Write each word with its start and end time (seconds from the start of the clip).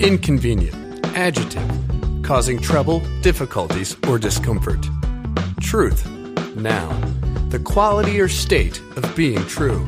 Inconvenient, 0.00 1.06
adjective, 1.16 1.62
causing 2.24 2.58
trouble, 2.58 3.00
difficulties, 3.20 3.96
or 4.08 4.18
discomfort. 4.18 4.84
Truth, 5.60 6.04
noun, 6.56 7.48
the 7.50 7.60
quality 7.60 8.20
or 8.20 8.26
state 8.26 8.80
of 8.96 9.14
being 9.14 9.46
true. 9.46 9.78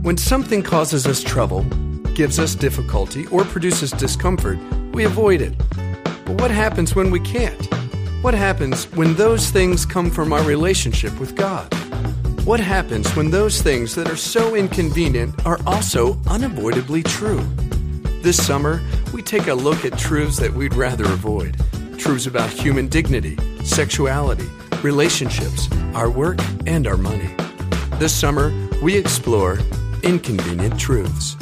When 0.00 0.16
something 0.16 0.62
causes 0.62 1.06
us 1.06 1.22
trouble, 1.22 1.64
gives 2.14 2.38
us 2.38 2.54
difficulty, 2.54 3.26
or 3.26 3.44
produces 3.44 3.90
discomfort, 3.90 4.58
we 4.94 5.04
avoid 5.04 5.42
it. 5.42 5.58
But 6.24 6.40
what 6.40 6.50
happens 6.50 6.96
when 6.96 7.10
we 7.10 7.20
can't? 7.20 7.66
What 8.22 8.32
happens 8.32 8.84
when 8.92 9.14
those 9.16 9.50
things 9.50 9.84
come 9.84 10.10
from 10.10 10.32
our 10.32 10.42
relationship 10.42 11.20
with 11.20 11.36
God? 11.36 11.70
What 12.46 12.60
happens 12.60 13.14
when 13.14 13.30
those 13.30 13.60
things 13.60 13.94
that 13.94 14.08
are 14.08 14.16
so 14.16 14.54
inconvenient 14.54 15.44
are 15.44 15.60
also 15.66 16.18
unavoidably 16.26 17.02
true? 17.02 17.44
This 18.26 18.44
summer, 18.44 18.82
we 19.12 19.22
take 19.22 19.46
a 19.46 19.54
look 19.54 19.84
at 19.84 19.96
truths 19.96 20.36
that 20.38 20.52
we'd 20.52 20.74
rather 20.74 21.04
avoid 21.04 21.56
truths 21.96 22.26
about 22.26 22.50
human 22.50 22.88
dignity, 22.88 23.36
sexuality, 23.62 24.48
relationships, 24.82 25.68
our 25.94 26.10
work, 26.10 26.40
and 26.66 26.88
our 26.88 26.96
money. 26.96 27.32
This 28.00 28.12
summer, 28.12 28.52
we 28.82 28.96
explore 28.96 29.60
inconvenient 30.02 30.76
truths. 30.76 31.36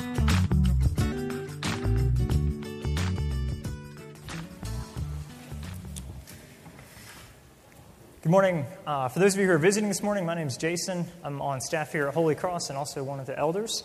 Good 8.20 8.30
morning. 8.30 8.66
Uh, 8.86 9.08
for 9.08 9.20
those 9.20 9.32
of 9.32 9.40
you 9.40 9.46
who 9.46 9.52
are 9.52 9.58
visiting 9.58 9.88
this 9.88 10.02
morning, 10.02 10.26
my 10.26 10.34
name 10.34 10.48
is 10.48 10.58
Jason. 10.58 11.06
I'm 11.22 11.40
on 11.40 11.62
staff 11.62 11.92
here 11.92 12.08
at 12.08 12.12
Holy 12.12 12.34
Cross 12.34 12.68
and 12.68 12.76
also 12.76 13.02
one 13.02 13.20
of 13.20 13.24
the 13.26 13.38
elders. 13.38 13.84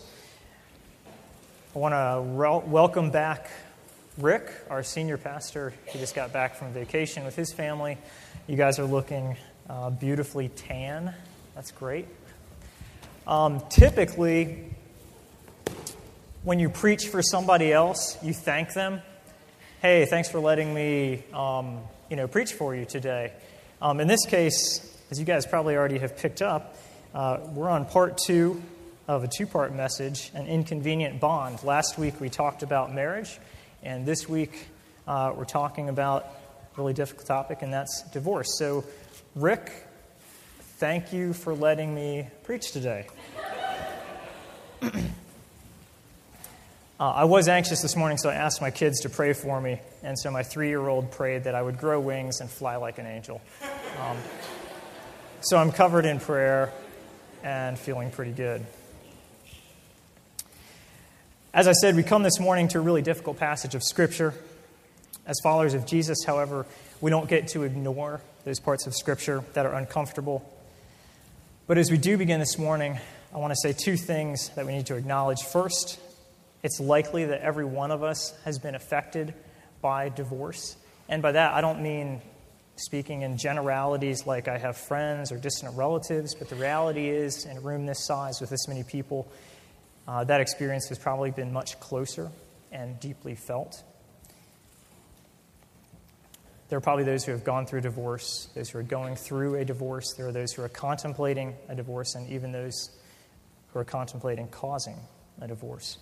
I 1.72 1.78
want 1.78 1.92
to 1.94 2.20
re- 2.32 2.68
welcome 2.68 3.12
back 3.12 3.48
Rick, 4.18 4.50
our 4.68 4.82
senior 4.82 5.16
pastor. 5.16 5.72
He 5.86 6.00
just 6.00 6.16
got 6.16 6.32
back 6.32 6.56
from 6.56 6.72
vacation 6.72 7.24
with 7.24 7.36
his 7.36 7.52
family. 7.52 7.96
You 8.48 8.56
guys 8.56 8.80
are 8.80 8.84
looking 8.84 9.36
uh, 9.68 9.90
beautifully 9.90 10.48
tan. 10.48 11.14
That's 11.54 11.70
great. 11.70 12.08
Um, 13.24 13.62
typically, 13.68 14.64
when 16.42 16.58
you 16.58 16.70
preach 16.70 17.06
for 17.06 17.22
somebody 17.22 17.72
else, 17.72 18.18
you 18.20 18.32
thank 18.32 18.72
them. 18.72 19.00
Hey, 19.80 20.06
thanks 20.06 20.28
for 20.28 20.40
letting 20.40 20.74
me, 20.74 21.22
um, 21.32 21.78
you 22.08 22.16
know, 22.16 22.26
preach 22.26 22.52
for 22.52 22.74
you 22.74 22.84
today. 22.84 23.32
Um, 23.80 24.00
in 24.00 24.08
this 24.08 24.26
case, 24.26 24.92
as 25.12 25.20
you 25.20 25.24
guys 25.24 25.46
probably 25.46 25.76
already 25.76 26.00
have 26.00 26.16
picked 26.16 26.42
up, 26.42 26.74
uh, 27.14 27.38
we're 27.54 27.70
on 27.70 27.84
part 27.86 28.18
two 28.18 28.60
of 29.10 29.24
a 29.24 29.28
two 29.28 29.44
part 29.44 29.74
message 29.74 30.30
an 30.34 30.46
inconvenient 30.46 31.18
bond. 31.18 31.64
Last 31.64 31.98
week 31.98 32.20
we 32.20 32.28
talked 32.28 32.62
about 32.62 32.94
marriage, 32.94 33.40
and 33.82 34.06
this 34.06 34.28
week 34.28 34.68
uh, 35.08 35.32
we're 35.36 35.44
talking 35.44 35.88
about 35.88 36.22
a 36.22 36.80
really 36.80 36.92
difficult 36.92 37.26
topic, 37.26 37.62
and 37.62 37.72
that's 37.72 38.02
divorce. 38.12 38.56
So, 38.56 38.84
Rick, 39.34 39.72
thank 40.78 41.12
you 41.12 41.32
for 41.32 41.56
letting 41.56 41.92
me 41.92 42.28
preach 42.44 42.70
today. 42.70 43.08
Uh, 47.00 47.12
I 47.12 47.24
was 47.24 47.48
anxious 47.48 47.80
this 47.80 47.96
morning, 47.96 48.18
so 48.18 48.28
I 48.28 48.34
asked 48.34 48.60
my 48.60 48.70
kids 48.70 49.00
to 49.00 49.08
pray 49.08 49.32
for 49.32 49.58
me. 49.58 49.80
And 50.02 50.18
so 50.18 50.30
my 50.30 50.42
three 50.42 50.68
year 50.68 50.86
old 50.86 51.10
prayed 51.10 51.44
that 51.44 51.54
I 51.54 51.62
would 51.62 51.78
grow 51.78 51.98
wings 51.98 52.40
and 52.40 52.50
fly 52.50 52.76
like 52.76 52.98
an 52.98 53.06
angel. 53.06 53.40
Um, 53.98 54.18
so 55.40 55.56
I'm 55.56 55.72
covered 55.72 56.04
in 56.04 56.20
prayer 56.20 56.74
and 57.42 57.78
feeling 57.78 58.10
pretty 58.10 58.32
good. 58.32 58.66
As 61.52 61.66
I 61.66 61.72
said, 61.72 61.96
we 61.96 62.04
come 62.04 62.22
this 62.22 62.38
morning 62.38 62.68
to 62.68 62.78
a 62.78 62.80
really 62.80 63.02
difficult 63.02 63.36
passage 63.36 63.74
of 63.74 63.82
Scripture. 63.82 64.34
As 65.26 65.40
followers 65.42 65.74
of 65.74 65.84
Jesus, 65.84 66.18
however, 66.24 66.64
we 67.00 67.10
don't 67.10 67.28
get 67.28 67.48
to 67.48 67.64
ignore 67.64 68.20
those 68.44 68.60
parts 68.60 68.86
of 68.86 68.94
Scripture 68.94 69.42
that 69.54 69.66
are 69.66 69.74
uncomfortable. 69.74 70.48
But 71.66 71.76
as 71.76 71.90
we 71.90 71.98
do 71.98 72.16
begin 72.16 72.38
this 72.38 72.56
morning, 72.56 73.00
I 73.34 73.38
want 73.38 73.52
to 73.52 73.56
say 73.60 73.72
two 73.72 73.96
things 73.96 74.50
that 74.50 74.64
we 74.64 74.74
need 74.74 74.86
to 74.86 74.94
acknowledge. 74.94 75.42
First, 75.42 75.98
it's 76.62 76.78
likely 76.78 77.24
that 77.24 77.40
every 77.40 77.64
one 77.64 77.90
of 77.90 78.04
us 78.04 78.32
has 78.44 78.60
been 78.60 78.76
affected 78.76 79.34
by 79.82 80.08
divorce. 80.08 80.76
And 81.08 81.20
by 81.20 81.32
that, 81.32 81.52
I 81.52 81.60
don't 81.62 81.82
mean 81.82 82.22
speaking 82.76 83.22
in 83.22 83.38
generalities 83.38 84.24
like 84.24 84.46
I 84.46 84.56
have 84.56 84.76
friends 84.76 85.32
or 85.32 85.36
distant 85.36 85.76
relatives, 85.76 86.32
but 86.32 86.48
the 86.48 86.54
reality 86.54 87.08
is, 87.08 87.44
in 87.44 87.56
a 87.56 87.60
room 87.60 87.86
this 87.86 88.06
size 88.06 88.40
with 88.40 88.50
this 88.50 88.68
many 88.68 88.84
people, 88.84 89.26
uh, 90.10 90.24
that 90.24 90.40
experience 90.40 90.88
has 90.88 90.98
probably 90.98 91.30
been 91.30 91.52
much 91.52 91.78
closer 91.78 92.32
and 92.72 92.98
deeply 92.98 93.36
felt. 93.36 93.80
There 96.68 96.76
are 96.78 96.80
probably 96.80 97.04
those 97.04 97.24
who 97.24 97.30
have 97.30 97.44
gone 97.44 97.64
through 97.64 97.82
divorce, 97.82 98.48
those 98.56 98.70
who 98.70 98.80
are 98.80 98.82
going 98.82 99.14
through 99.14 99.54
a 99.54 99.64
divorce. 99.64 100.14
There 100.16 100.26
are 100.26 100.32
those 100.32 100.52
who 100.52 100.62
are 100.62 100.68
contemplating 100.68 101.54
a 101.68 101.76
divorce, 101.76 102.16
and 102.16 102.28
even 102.28 102.50
those 102.50 102.90
who 103.72 103.78
are 103.78 103.84
contemplating 103.84 104.48
causing 104.48 104.96
a 105.40 105.46
divorce. 105.46 105.98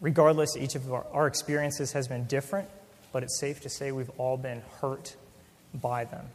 Regardless, 0.00 0.56
each 0.56 0.74
of 0.74 0.92
our, 0.92 1.06
our 1.12 1.26
experiences 1.28 1.92
has 1.92 2.08
been 2.08 2.24
different, 2.24 2.68
but 3.12 3.22
it's 3.22 3.38
safe 3.38 3.60
to 3.60 3.68
say 3.68 3.92
we've 3.92 4.10
all 4.18 4.36
been 4.36 4.62
hurt 4.80 5.14
by 5.72 6.06
them. 6.06 6.26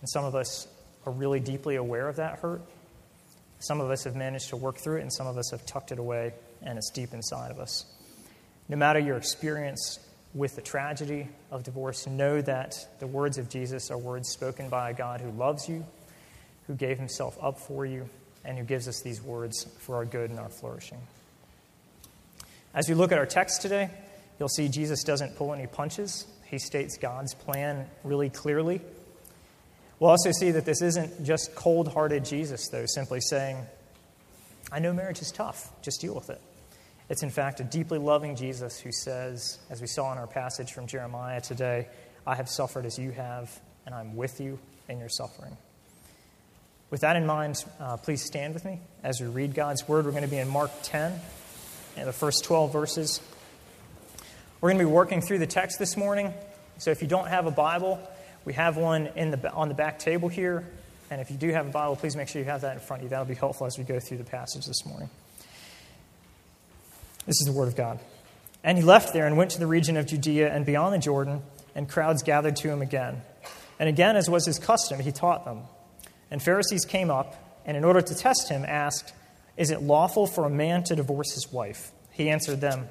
And 0.00 0.10
some 0.10 0.24
of 0.24 0.34
us 0.34 0.66
are 1.06 1.12
really 1.12 1.38
deeply 1.38 1.76
aware 1.76 2.08
of 2.08 2.16
that 2.16 2.40
hurt. 2.40 2.62
Some 3.62 3.80
of 3.80 3.92
us 3.92 4.02
have 4.04 4.16
managed 4.16 4.48
to 4.48 4.56
work 4.56 4.78
through 4.78 4.96
it, 4.96 5.02
and 5.02 5.12
some 5.12 5.28
of 5.28 5.38
us 5.38 5.52
have 5.52 5.64
tucked 5.64 5.92
it 5.92 6.00
away, 6.00 6.34
and 6.62 6.76
it's 6.76 6.90
deep 6.90 7.14
inside 7.14 7.52
of 7.52 7.60
us. 7.60 7.86
No 8.68 8.76
matter 8.76 8.98
your 8.98 9.16
experience 9.16 10.00
with 10.34 10.56
the 10.56 10.62
tragedy 10.62 11.28
of 11.48 11.62
divorce, 11.62 12.08
know 12.08 12.40
that 12.42 12.74
the 12.98 13.06
words 13.06 13.38
of 13.38 13.48
Jesus 13.48 13.88
are 13.92 13.98
words 13.98 14.30
spoken 14.30 14.68
by 14.68 14.90
a 14.90 14.94
God 14.94 15.20
who 15.20 15.30
loves 15.30 15.68
you, 15.68 15.84
who 16.66 16.74
gave 16.74 16.98
himself 16.98 17.38
up 17.40 17.60
for 17.60 17.86
you, 17.86 18.08
and 18.44 18.58
who 18.58 18.64
gives 18.64 18.88
us 18.88 19.00
these 19.00 19.22
words 19.22 19.64
for 19.78 19.94
our 19.94 20.04
good 20.04 20.30
and 20.30 20.40
our 20.40 20.48
flourishing. 20.48 20.98
As 22.74 22.88
we 22.88 22.96
look 22.96 23.12
at 23.12 23.18
our 23.18 23.26
text 23.26 23.62
today, 23.62 23.90
you'll 24.40 24.48
see 24.48 24.68
Jesus 24.68 25.04
doesn't 25.04 25.36
pull 25.36 25.54
any 25.54 25.68
punches. 25.68 26.26
He 26.46 26.58
states 26.58 26.98
God's 26.98 27.34
plan 27.34 27.86
really 28.02 28.28
clearly. 28.28 28.80
We'll 30.02 30.10
also 30.10 30.32
see 30.32 30.50
that 30.50 30.64
this 30.64 30.82
isn't 30.82 31.22
just 31.22 31.54
cold 31.54 31.86
hearted 31.86 32.24
Jesus, 32.24 32.66
though, 32.66 32.86
simply 32.86 33.20
saying, 33.20 33.56
I 34.72 34.80
know 34.80 34.92
marriage 34.92 35.22
is 35.22 35.30
tough, 35.30 35.70
just 35.80 36.00
deal 36.00 36.12
with 36.12 36.28
it. 36.28 36.40
It's 37.08 37.22
in 37.22 37.30
fact 37.30 37.60
a 37.60 37.62
deeply 37.62 38.00
loving 38.00 38.34
Jesus 38.34 38.80
who 38.80 38.90
says, 38.90 39.60
as 39.70 39.80
we 39.80 39.86
saw 39.86 40.10
in 40.10 40.18
our 40.18 40.26
passage 40.26 40.72
from 40.72 40.88
Jeremiah 40.88 41.40
today, 41.40 41.86
I 42.26 42.34
have 42.34 42.48
suffered 42.48 42.84
as 42.84 42.98
you 42.98 43.12
have, 43.12 43.56
and 43.86 43.94
I'm 43.94 44.16
with 44.16 44.40
you 44.40 44.58
in 44.88 44.98
your 44.98 45.08
suffering. 45.08 45.56
With 46.90 47.02
that 47.02 47.14
in 47.14 47.24
mind, 47.24 47.64
uh, 47.78 47.96
please 47.96 48.24
stand 48.24 48.54
with 48.54 48.64
me 48.64 48.80
as 49.04 49.20
we 49.20 49.28
read 49.28 49.54
God's 49.54 49.86
word. 49.86 50.04
We're 50.04 50.10
going 50.10 50.24
to 50.24 50.28
be 50.28 50.38
in 50.38 50.48
Mark 50.48 50.72
10, 50.82 51.12
and 51.96 52.08
the 52.08 52.12
first 52.12 52.42
12 52.42 52.72
verses. 52.72 53.20
We're 54.60 54.70
going 54.70 54.80
to 54.80 54.84
be 54.84 54.90
working 54.90 55.20
through 55.20 55.38
the 55.38 55.46
text 55.46 55.78
this 55.78 55.96
morning. 55.96 56.34
So 56.78 56.90
if 56.90 57.02
you 57.02 57.06
don't 57.06 57.28
have 57.28 57.46
a 57.46 57.52
Bible, 57.52 58.00
we 58.44 58.52
have 58.54 58.76
one 58.76 59.08
in 59.16 59.30
the, 59.30 59.52
on 59.52 59.68
the 59.68 59.74
back 59.74 59.98
table 59.98 60.28
here. 60.28 60.66
And 61.10 61.20
if 61.20 61.30
you 61.30 61.36
do 61.36 61.50
have 61.50 61.66
a 61.66 61.70
Bible, 61.70 61.96
please 61.96 62.16
make 62.16 62.28
sure 62.28 62.40
you 62.40 62.48
have 62.48 62.62
that 62.62 62.74
in 62.74 62.80
front 62.80 63.00
of 63.00 63.04
you. 63.04 63.10
That'll 63.10 63.26
be 63.26 63.34
helpful 63.34 63.66
as 63.66 63.76
we 63.78 63.84
go 63.84 64.00
through 64.00 64.18
the 64.18 64.24
passage 64.24 64.64
this 64.66 64.86
morning. 64.86 65.10
This 67.26 67.40
is 67.40 67.46
the 67.46 67.52
Word 67.52 67.68
of 67.68 67.76
God. 67.76 68.00
And 68.64 68.78
he 68.78 68.84
left 68.84 69.12
there 69.12 69.26
and 69.26 69.36
went 69.36 69.50
to 69.52 69.58
the 69.58 69.66
region 69.66 69.96
of 69.96 70.06
Judea 70.06 70.52
and 70.52 70.64
beyond 70.64 70.94
the 70.94 70.98
Jordan, 70.98 71.42
and 71.74 71.88
crowds 71.88 72.22
gathered 72.22 72.56
to 72.56 72.68
him 72.68 72.82
again. 72.82 73.22
And 73.78 73.88
again, 73.88 74.16
as 74.16 74.30
was 74.30 74.46
his 74.46 74.58
custom, 74.58 75.00
he 75.00 75.12
taught 75.12 75.44
them. 75.44 75.62
And 76.30 76.42
Pharisees 76.42 76.84
came 76.84 77.10
up, 77.10 77.34
and 77.66 77.76
in 77.76 77.84
order 77.84 78.00
to 78.00 78.14
test 78.14 78.48
him, 78.48 78.64
asked, 78.66 79.12
is 79.56 79.70
it 79.70 79.82
lawful 79.82 80.26
for 80.26 80.44
a 80.44 80.50
man 80.50 80.82
to 80.84 80.96
divorce 80.96 81.34
his 81.34 81.52
wife? 81.52 81.92
He 82.10 82.30
answered 82.30 82.60
them, 82.60 82.88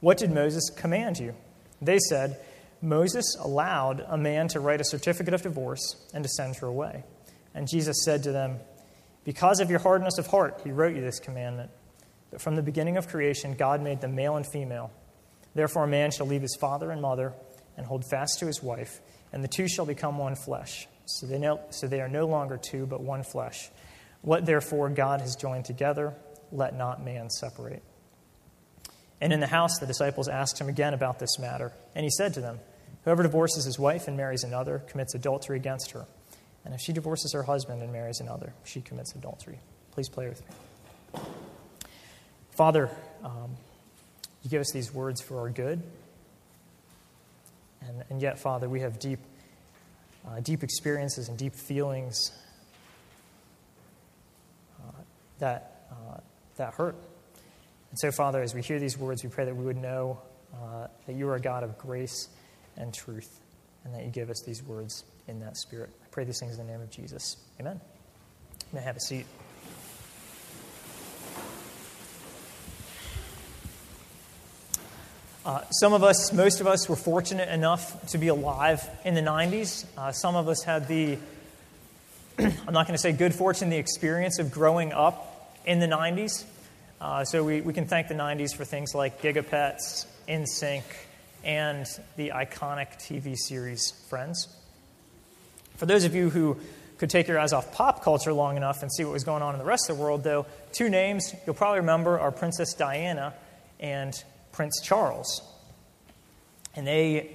What 0.00 0.18
did 0.18 0.30
Moses 0.30 0.70
command 0.70 1.18
you? 1.18 1.34
They 1.80 1.98
said, 1.98 2.38
Moses 2.82 3.36
allowed 3.38 4.04
a 4.06 4.18
man 4.18 4.48
to 4.48 4.60
write 4.60 4.80
a 4.80 4.84
certificate 4.84 5.32
of 5.32 5.42
divorce 5.42 5.96
and 6.12 6.24
to 6.24 6.28
send 6.28 6.56
her 6.56 6.66
away. 6.66 7.04
And 7.54 7.68
Jesus 7.68 8.04
said 8.04 8.24
to 8.24 8.32
them, 8.32 8.58
Because 9.24 9.60
of 9.60 9.70
your 9.70 9.78
hardness 9.78 10.18
of 10.18 10.26
heart, 10.26 10.60
he 10.64 10.72
wrote 10.72 10.96
you 10.96 11.00
this 11.00 11.20
commandment. 11.20 11.70
But 12.32 12.40
from 12.40 12.56
the 12.56 12.62
beginning 12.62 12.96
of 12.96 13.06
creation, 13.06 13.54
God 13.54 13.82
made 13.82 14.00
them 14.00 14.16
male 14.16 14.36
and 14.36 14.44
female. 14.44 14.90
Therefore, 15.54 15.84
a 15.84 15.88
man 15.88 16.10
shall 16.10 16.26
leave 16.26 16.42
his 16.42 16.56
father 16.60 16.90
and 16.90 17.00
mother 17.00 17.34
and 17.76 17.86
hold 17.86 18.04
fast 18.04 18.40
to 18.40 18.46
his 18.46 18.62
wife, 18.62 19.00
and 19.32 19.44
the 19.44 19.48
two 19.48 19.68
shall 19.68 19.86
become 19.86 20.18
one 20.18 20.34
flesh. 20.34 20.88
So 21.06 21.26
they, 21.26 21.38
know, 21.38 21.60
so 21.70 21.86
they 21.86 22.00
are 22.00 22.08
no 22.08 22.26
longer 22.26 22.56
two, 22.56 22.86
but 22.86 23.00
one 23.00 23.22
flesh. 23.22 23.70
What 24.22 24.44
therefore 24.46 24.88
God 24.88 25.20
has 25.20 25.36
joined 25.36 25.66
together, 25.66 26.14
let 26.50 26.74
not 26.74 27.04
man 27.04 27.30
separate. 27.30 27.82
And 29.20 29.32
in 29.32 29.40
the 29.40 29.46
house, 29.46 29.78
the 29.78 29.86
disciples 29.86 30.28
asked 30.28 30.60
him 30.60 30.68
again 30.68 30.94
about 30.94 31.18
this 31.18 31.38
matter. 31.38 31.72
And 31.94 32.02
he 32.02 32.10
said 32.10 32.34
to 32.34 32.40
them, 32.40 32.58
Whoever 33.04 33.22
divorces 33.22 33.64
his 33.64 33.78
wife 33.78 34.06
and 34.06 34.16
marries 34.16 34.44
another 34.44 34.82
commits 34.88 35.14
adultery 35.14 35.56
against 35.56 35.90
her. 35.92 36.06
And 36.64 36.72
if 36.72 36.80
she 36.80 36.92
divorces 36.92 37.32
her 37.32 37.42
husband 37.42 37.82
and 37.82 37.92
marries 37.92 38.20
another, 38.20 38.54
she 38.64 38.80
commits 38.80 39.14
adultery. 39.14 39.58
Please 39.90 40.08
play 40.08 40.28
with 40.28 40.40
me. 40.40 41.20
Father, 42.50 42.88
um, 43.24 43.56
you 44.42 44.50
give 44.50 44.60
us 44.60 44.70
these 44.72 44.94
words 44.94 45.20
for 45.20 45.40
our 45.40 45.50
good. 45.50 45.82
And, 47.80 48.04
and 48.10 48.22
yet, 48.22 48.38
Father, 48.38 48.68
we 48.68 48.80
have 48.80 49.00
deep, 49.00 49.18
uh, 50.28 50.38
deep 50.40 50.62
experiences 50.62 51.28
and 51.28 51.36
deep 51.36 51.56
feelings 51.56 52.30
uh, 54.80 55.00
that, 55.40 55.86
uh, 55.90 56.18
that 56.56 56.74
hurt. 56.74 56.94
And 57.90 57.98
so, 57.98 58.12
Father, 58.12 58.40
as 58.42 58.54
we 58.54 58.62
hear 58.62 58.78
these 58.78 58.96
words, 58.96 59.24
we 59.24 59.30
pray 59.30 59.44
that 59.44 59.56
we 59.56 59.64
would 59.64 59.76
know 59.76 60.20
uh, 60.54 60.86
that 61.06 61.16
you 61.16 61.28
are 61.28 61.34
a 61.34 61.40
God 61.40 61.64
of 61.64 61.76
grace 61.76 62.28
and 62.76 62.92
truth, 62.92 63.40
and 63.84 63.94
that 63.94 64.04
you 64.04 64.10
give 64.10 64.30
us 64.30 64.42
these 64.42 64.62
words 64.62 65.04
in 65.28 65.40
that 65.40 65.56
spirit. 65.56 65.90
I 66.02 66.06
pray 66.10 66.24
these 66.24 66.40
things 66.40 66.58
in 66.58 66.66
the 66.66 66.72
name 66.72 66.80
of 66.80 66.90
Jesus. 66.90 67.36
Amen. 67.60 67.80
You 68.72 68.78
may 68.78 68.82
have 68.82 68.96
a 68.96 69.00
seat. 69.00 69.26
Uh, 75.44 75.60
some 75.72 75.92
of 75.92 76.04
us, 76.04 76.32
most 76.32 76.60
of 76.60 76.68
us, 76.68 76.88
were 76.88 76.94
fortunate 76.94 77.48
enough 77.48 78.06
to 78.06 78.18
be 78.18 78.28
alive 78.28 78.88
in 79.04 79.14
the 79.14 79.20
90s. 79.20 79.84
Uh, 79.98 80.12
some 80.12 80.36
of 80.36 80.48
us 80.48 80.62
had 80.62 80.86
the, 80.86 81.18
I'm 82.38 82.72
not 82.72 82.86
going 82.86 82.94
to 82.94 82.98
say 82.98 83.10
good 83.10 83.34
fortune, 83.34 83.68
the 83.68 83.76
experience 83.76 84.38
of 84.38 84.52
growing 84.52 84.92
up 84.92 85.58
in 85.64 85.80
the 85.80 85.88
90s. 85.88 86.44
Uh, 87.00 87.24
so 87.24 87.42
we, 87.42 87.60
we 87.60 87.72
can 87.72 87.86
thank 87.86 88.06
the 88.06 88.14
90s 88.14 88.54
for 88.54 88.64
things 88.64 88.94
like 88.94 89.20
Gigapets, 89.20 90.06
NSYNC, 90.28 90.84
and 91.44 91.86
the 92.16 92.30
iconic 92.30 92.98
TV 92.98 93.36
series 93.36 93.92
Friends. 94.08 94.48
For 95.76 95.86
those 95.86 96.04
of 96.04 96.14
you 96.14 96.30
who 96.30 96.58
could 96.98 97.10
take 97.10 97.26
your 97.26 97.38
eyes 97.38 97.52
off 97.52 97.72
pop 97.72 98.02
culture 98.04 98.32
long 98.32 98.56
enough 98.56 98.82
and 98.82 98.92
see 98.92 99.04
what 99.04 99.12
was 99.12 99.24
going 99.24 99.42
on 99.42 99.54
in 99.54 99.58
the 99.58 99.64
rest 99.64 99.90
of 99.90 99.96
the 99.96 100.02
world, 100.02 100.22
though, 100.22 100.46
two 100.72 100.88
names 100.88 101.34
you'll 101.44 101.54
probably 101.54 101.80
remember 101.80 102.18
are 102.18 102.30
Princess 102.30 102.74
Diana 102.74 103.34
and 103.80 104.22
Prince 104.52 104.80
Charles. 104.80 105.42
And 106.76 106.86
they, 106.86 107.32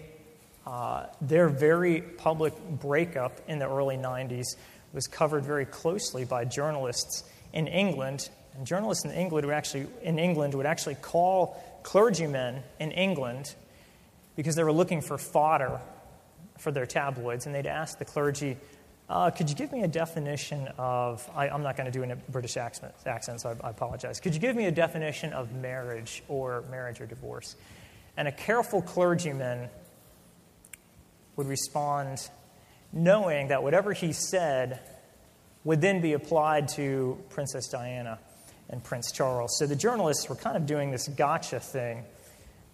uh, 0.66 1.08
their 1.20 1.50
very 1.50 2.02
public 2.02 2.54
breakup 2.70 3.42
in 3.48 3.60
the 3.60 3.70
early 3.70 3.98
90s 3.98 4.56
was 4.94 5.06
covered 5.08 5.44
very 5.44 5.66
closely 5.66 6.24
by 6.24 6.46
journalists 6.46 7.24
in 7.52 7.68
England. 7.68 8.30
And 8.56 8.66
journalists 8.66 9.04
in 9.04 9.12
England 9.12 9.46
would 9.46 9.54
actually, 9.54 9.88
in 10.02 10.18
England 10.18 10.54
would 10.54 10.66
actually 10.66 10.96
call 10.96 11.62
clergymen 11.84 12.64
in 12.80 12.92
England 12.92 13.54
because 14.38 14.56
they 14.56 14.64
were 14.64 14.72
looking 14.72 15.02
for 15.02 15.18
fodder 15.18 15.82
for 16.58 16.72
their 16.72 16.86
tabloids, 16.86 17.46
and 17.46 17.54
they'd 17.54 17.68
ask 17.68 18.00
the 18.00 18.06
clergy, 18.06 18.56
uh, 19.10 19.32
could 19.32 19.50
you 19.50 19.56
give 19.56 19.72
me 19.72 19.84
a 19.84 19.88
definition 19.88 20.68
of, 20.78 21.28
I, 21.36 21.48
am 21.50 21.64
not 21.64 21.76
going 21.76 21.92
to 21.92 21.92
do 21.92 22.10
a 22.10 22.16
British 22.16 22.56
accent, 22.56 22.94
accent 23.06 23.42
so 23.42 23.58
I, 23.62 23.68
I, 23.68 23.70
apologize. 23.72 24.20
Could 24.20 24.34
you 24.34 24.40
give 24.40 24.56
me 24.56 24.66
a 24.66 24.72
definition 24.72 25.34
of 25.34 25.54
marriage 25.54 26.24
or 26.28 26.64
marriage 26.70 27.02
or 27.02 27.06
divorce? 27.06 27.56
And 28.16 28.28
a 28.28 28.32
careful 28.32 28.82
clergyman 28.82 29.70
would 31.36 31.48
respond, 31.48 32.30
knowing 32.92 33.48
that 33.48 33.64
whatever 33.64 33.94
he 33.94 34.14
said 34.14 34.80
would 35.64 35.82
then 35.82 36.02
be 36.02 36.14
applied 36.14 36.68
to 36.70 37.18
Princess 37.30 37.70
Diana 37.70 38.20
and 38.70 38.84
Prince 38.84 39.12
Charles. 39.12 39.58
So 39.58 39.66
the 39.66 39.76
journalists 39.76 40.28
were 40.30 40.36
kind 40.36 40.58
of 40.58 40.66
doing 40.66 40.92
this 40.92 41.08
gotcha 41.08 41.60
thing 41.60 42.04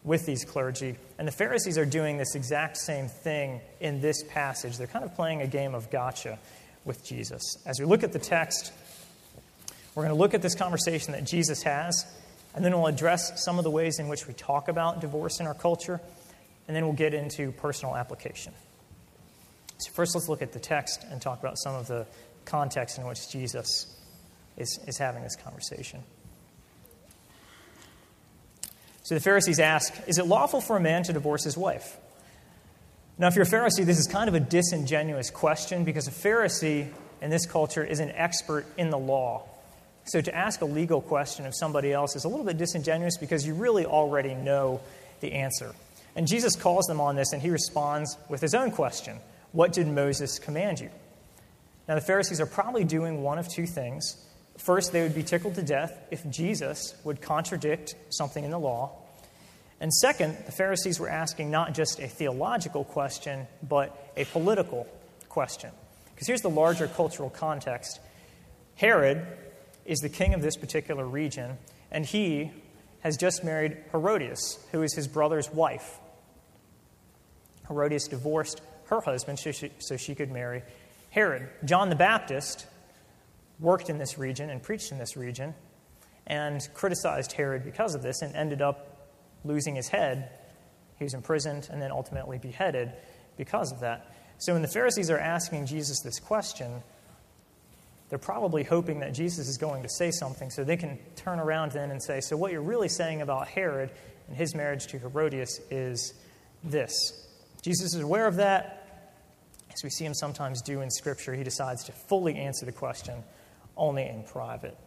with 0.03 0.25
these 0.25 0.43
clergy. 0.43 0.95
And 1.17 1.27
the 1.27 1.31
Pharisees 1.31 1.77
are 1.77 1.85
doing 1.85 2.17
this 2.17 2.35
exact 2.35 2.77
same 2.77 3.07
thing 3.07 3.61
in 3.79 4.01
this 4.01 4.23
passage. 4.23 4.77
They're 4.77 4.87
kind 4.87 5.05
of 5.05 5.15
playing 5.15 5.41
a 5.41 5.47
game 5.47 5.75
of 5.75 5.89
gotcha 5.89 6.39
with 6.85 7.05
Jesus. 7.05 7.57
As 7.65 7.79
we 7.79 7.85
look 7.85 8.03
at 8.03 8.11
the 8.11 8.19
text, 8.19 8.73
we're 9.95 10.03
going 10.03 10.15
to 10.15 10.19
look 10.19 10.33
at 10.33 10.41
this 10.41 10.55
conversation 10.55 11.13
that 11.13 11.23
Jesus 11.23 11.63
has, 11.63 12.05
and 12.55 12.65
then 12.65 12.73
we'll 12.73 12.87
address 12.87 13.43
some 13.43 13.57
of 13.57 13.63
the 13.63 13.71
ways 13.71 13.99
in 13.99 14.07
which 14.07 14.27
we 14.27 14.33
talk 14.33 14.67
about 14.67 15.01
divorce 15.01 15.39
in 15.39 15.47
our 15.47 15.53
culture, 15.53 16.01
and 16.67 16.75
then 16.75 16.85
we'll 16.85 16.93
get 16.93 17.13
into 17.13 17.51
personal 17.53 17.95
application. 17.95 18.53
So, 19.77 19.91
first, 19.91 20.15
let's 20.15 20.29
look 20.29 20.41
at 20.41 20.53
the 20.53 20.59
text 20.59 21.03
and 21.09 21.21
talk 21.21 21.39
about 21.39 21.57
some 21.57 21.75
of 21.75 21.87
the 21.87 22.05
context 22.45 22.97
in 22.97 23.05
which 23.05 23.29
Jesus 23.29 23.95
is, 24.57 24.79
is 24.87 24.97
having 24.97 25.23
this 25.23 25.35
conversation. 25.35 26.03
So 29.03 29.15
the 29.15 29.21
Pharisees 29.21 29.59
ask, 29.59 29.93
Is 30.07 30.17
it 30.17 30.25
lawful 30.25 30.61
for 30.61 30.77
a 30.77 30.81
man 30.81 31.03
to 31.03 31.13
divorce 31.13 31.43
his 31.43 31.57
wife? 31.57 31.97
Now, 33.17 33.27
if 33.27 33.35
you're 33.35 33.45
a 33.45 33.47
Pharisee, 33.47 33.85
this 33.85 33.99
is 33.99 34.07
kind 34.07 34.27
of 34.27 34.33
a 34.33 34.39
disingenuous 34.39 35.29
question 35.29 35.83
because 35.83 36.07
a 36.07 36.11
Pharisee 36.11 36.89
in 37.21 37.29
this 37.29 37.45
culture 37.45 37.83
is 37.83 37.99
an 37.99 38.09
expert 38.11 38.65
in 38.77 38.89
the 38.89 38.97
law. 38.97 39.43
So 40.05 40.19
to 40.19 40.35
ask 40.35 40.61
a 40.61 40.65
legal 40.65 41.01
question 41.01 41.45
of 41.45 41.55
somebody 41.55 41.93
else 41.93 42.15
is 42.15 42.25
a 42.25 42.27
little 42.27 42.45
bit 42.45 42.57
disingenuous 42.57 43.17
because 43.17 43.45
you 43.45 43.53
really 43.53 43.85
already 43.85 44.33
know 44.33 44.81
the 45.21 45.33
answer. 45.33 45.73
And 46.15 46.27
Jesus 46.27 46.55
calls 46.55 46.85
them 46.85 46.99
on 46.99 47.15
this 47.15 47.33
and 47.33 47.41
he 47.41 47.49
responds 47.49 48.17
with 48.29 48.41
his 48.41 48.53
own 48.55 48.71
question 48.71 49.19
What 49.51 49.73
did 49.73 49.87
Moses 49.87 50.39
command 50.39 50.79
you? 50.79 50.89
Now, 51.87 51.95
the 51.95 52.01
Pharisees 52.01 52.39
are 52.39 52.45
probably 52.45 52.83
doing 52.83 53.23
one 53.23 53.37
of 53.37 53.47
two 53.47 53.67
things. 53.67 54.17
First, 54.63 54.93
they 54.93 55.01
would 55.01 55.13
be 55.13 55.23
tickled 55.23 55.55
to 55.55 55.61
death 55.61 55.99
if 56.09 56.27
Jesus 56.29 56.95
would 57.03 57.21
contradict 57.21 57.95
something 58.09 58.45
in 58.45 58.49
the 58.49 58.59
law. 58.59 58.93
And 59.81 59.93
second, 59.93 60.37
the 60.45 60.53
Pharisees 60.53 61.01
were 61.01 61.09
asking 61.09 61.51
not 61.51 61.73
just 61.73 61.99
a 61.99 62.07
theological 62.07 62.85
question, 62.85 63.47
but 63.61 64.13
a 64.15 64.23
political 64.23 64.87
question. 65.27 65.71
Because 66.15 66.27
here's 66.27 66.41
the 66.41 66.49
larger 66.49 66.87
cultural 66.87 67.29
context 67.29 67.99
Herod 68.75 69.27
is 69.83 69.99
the 69.99 70.07
king 70.07 70.33
of 70.33 70.41
this 70.41 70.55
particular 70.55 71.05
region, 71.05 71.57
and 71.91 72.05
he 72.05 72.49
has 73.01 73.17
just 73.17 73.43
married 73.43 73.75
Herodias, 73.91 74.65
who 74.71 74.81
is 74.81 74.95
his 74.95 75.09
brother's 75.09 75.51
wife. 75.51 75.99
Herodias 77.67 78.07
divorced 78.07 78.61
her 78.85 79.01
husband 79.01 79.39
so 79.39 79.51
she, 79.51 79.71
so 79.79 79.97
she 79.97 80.15
could 80.15 80.31
marry 80.31 80.63
Herod. 81.09 81.49
John 81.65 81.89
the 81.89 81.95
Baptist 81.97 82.65
worked 83.59 83.89
in 83.89 83.97
this 83.97 84.17
region 84.17 84.49
and 84.49 84.61
preached 84.61 84.91
in 84.91 84.97
this 84.97 85.15
region 85.15 85.53
and 86.27 86.67
criticized 86.73 87.33
Herod 87.33 87.63
because 87.63 87.95
of 87.95 88.01
this 88.01 88.21
and 88.21 88.35
ended 88.35 88.61
up 88.61 89.09
losing 89.43 89.75
his 89.75 89.87
head. 89.87 90.29
He 90.97 91.03
was 91.03 91.13
imprisoned 91.13 91.67
and 91.71 91.81
then 91.81 91.91
ultimately 91.91 92.37
beheaded 92.37 92.93
because 93.37 93.71
of 93.71 93.81
that. 93.81 94.13
So 94.37 94.53
when 94.53 94.61
the 94.61 94.67
Pharisees 94.67 95.09
are 95.09 95.17
asking 95.17 95.65
Jesus 95.65 96.01
this 96.01 96.19
question, 96.19 96.83
they're 98.09 98.19
probably 98.19 98.63
hoping 98.63 98.99
that 98.99 99.13
Jesus 99.13 99.47
is 99.47 99.57
going 99.57 99.83
to 99.83 99.89
say 99.89 100.11
something 100.11 100.49
so 100.49 100.63
they 100.63 100.77
can 100.77 100.99
turn 101.15 101.39
around 101.39 101.71
then 101.71 101.91
and 101.91 102.01
say, 102.01 102.21
So, 102.21 102.37
what 102.37 102.51
you're 102.51 102.61
really 102.61 102.89
saying 102.89 103.21
about 103.21 103.47
Herod 103.47 103.89
and 104.27 104.37
his 104.37 104.53
marriage 104.53 104.87
to 104.87 104.99
Herodias 104.99 105.59
is 105.71 106.13
this. 106.63 106.91
Jesus 107.63 107.95
is 107.95 108.01
aware 108.01 108.27
of 108.27 108.35
that. 108.35 108.79
As 109.73 109.83
we 109.83 109.89
see 109.89 110.05
him 110.05 110.13
sometimes 110.13 110.61
do 110.61 110.81
in 110.81 110.91
Scripture, 110.91 111.33
he 111.33 111.43
decides 111.43 111.85
to 111.85 111.91
fully 111.91 112.35
answer 112.35 112.65
the 112.65 112.71
question 112.71 113.23
only 113.75 114.07
in 114.07 114.23
private. 114.23 114.77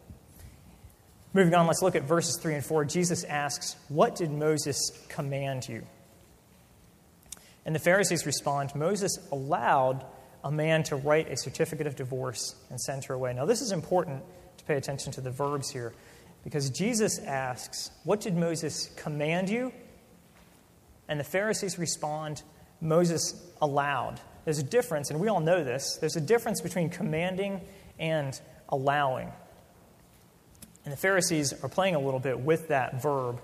Moving 1.33 1.55
on, 1.55 1.66
let's 1.66 1.83
look 1.83 1.97
at 1.97 2.05
verses 2.05 2.38
3 2.40 2.55
and 2.55 2.64
4. 2.64 2.85
Jesus 2.87 3.25
asks, 3.25 3.76
What 3.88 4.16
did 4.16 4.31
Moses 4.31 4.90
command 5.09 5.69
you? 5.69 5.87
And 7.66 7.75
the 7.75 7.81
Pharisees 7.81 8.25
respond, 8.25 8.75
Moses 8.75 9.19
allowed 9.33 10.05
a 10.45 10.50
man 10.50 10.85
to 10.85 10.97
write 10.97 11.31
a 11.31 11.37
certificate 11.37 11.87
of 11.87 11.97
divorce 11.97 12.55
and 12.71 12.81
send 12.81 13.05
her 13.05 13.14
away. 13.14 13.35
Now, 13.35 13.45
this 13.45 13.61
is 13.61 13.73
important 13.73 14.23
to 14.59 14.64
pay 14.64 14.76
attention 14.76 15.12
to 15.12 15.21
the 15.21 15.31
verbs 15.31 15.69
here 15.69 15.93
because 16.45 16.71
Jesus 16.71 17.19
asks, 17.19 17.90
What 18.05 18.21
did 18.21 18.37
Moses 18.37 18.88
command 18.97 19.50
you? 19.50 19.73
And 21.09 21.21
the 21.21 21.25
Pharisees 21.25 21.78
respond, 21.78 22.43
Moses 22.81 23.35
allowed. 23.61 24.21
There's 24.45 24.59
a 24.59 24.62
difference, 24.62 25.11
and 25.11 25.21
we 25.21 25.28
all 25.28 25.40
know 25.40 25.64
this. 25.64 25.99
There's 26.00 26.16
a 26.16 26.21
difference 26.21 26.61
between 26.61 26.88
commanding 26.88 27.61
and 27.99 28.40
allowing. 28.68 29.32
And 30.85 30.92
the 30.92 30.96
Pharisees 30.96 31.52
are 31.62 31.68
playing 31.68 31.94
a 31.94 32.00
little 32.00 32.20
bit 32.20 32.38
with 32.38 32.68
that 32.68 33.02
verb, 33.02 33.40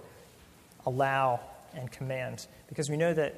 allow 0.86 1.40
and 1.74 1.90
command, 1.90 2.46
because 2.68 2.88
we 2.88 2.96
know 2.96 3.12
that 3.12 3.34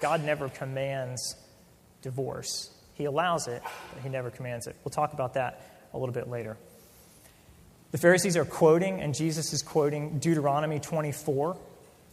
God 0.00 0.24
never 0.24 0.48
commands 0.48 1.36
divorce. 2.02 2.70
He 2.94 3.04
allows 3.04 3.46
it, 3.46 3.62
but 3.92 4.02
he 4.02 4.08
never 4.08 4.30
commands 4.30 4.66
it. 4.66 4.76
We'll 4.84 4.90
talk 4.90 5.12
about 5.12 5.34
that 5.34 5.60
a 5.92 5.98
little 5.98 6.14
bit 6.14 6.28
later. 6.28 6.56
The 7.92 7.98
Pharisees 7.98 8.36
are 8.36 8.44
quoting, 8.44 9.00
and 9.00 9.14
Jesus 9.14 9.52
is 9.52 9.62
quoting 9.62 10.18
Deuteronomy 10.18 10.80
24. 10.80 11.56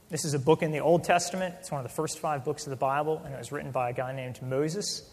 This 0.09 0.25
is 0.25 0.33
a 0.33 0.39
book 0.39 0.61
in 0.61 0.71
the 0.71 0.79
Old 0.79 1.03
Testament. 1.03 1.55
It's 1.59 1.71
one 1.71 1.83
of 1.83 1.89
the 1.89 1.95
first 1.95 2.19
five 2.19 2.45
books 2.45 2.65
of 2.65 2.69
the 2.69 2.75
Bible, 2.75 3.21
and 3.25 3.33
it 3.33 3.37
was 3.37 3.51
written 3.51 3.71
by 3.71 3.89
a 3.89 3.93
guy 3.93 4.13
named 4.13 4.41
Moses. 4.41 5.09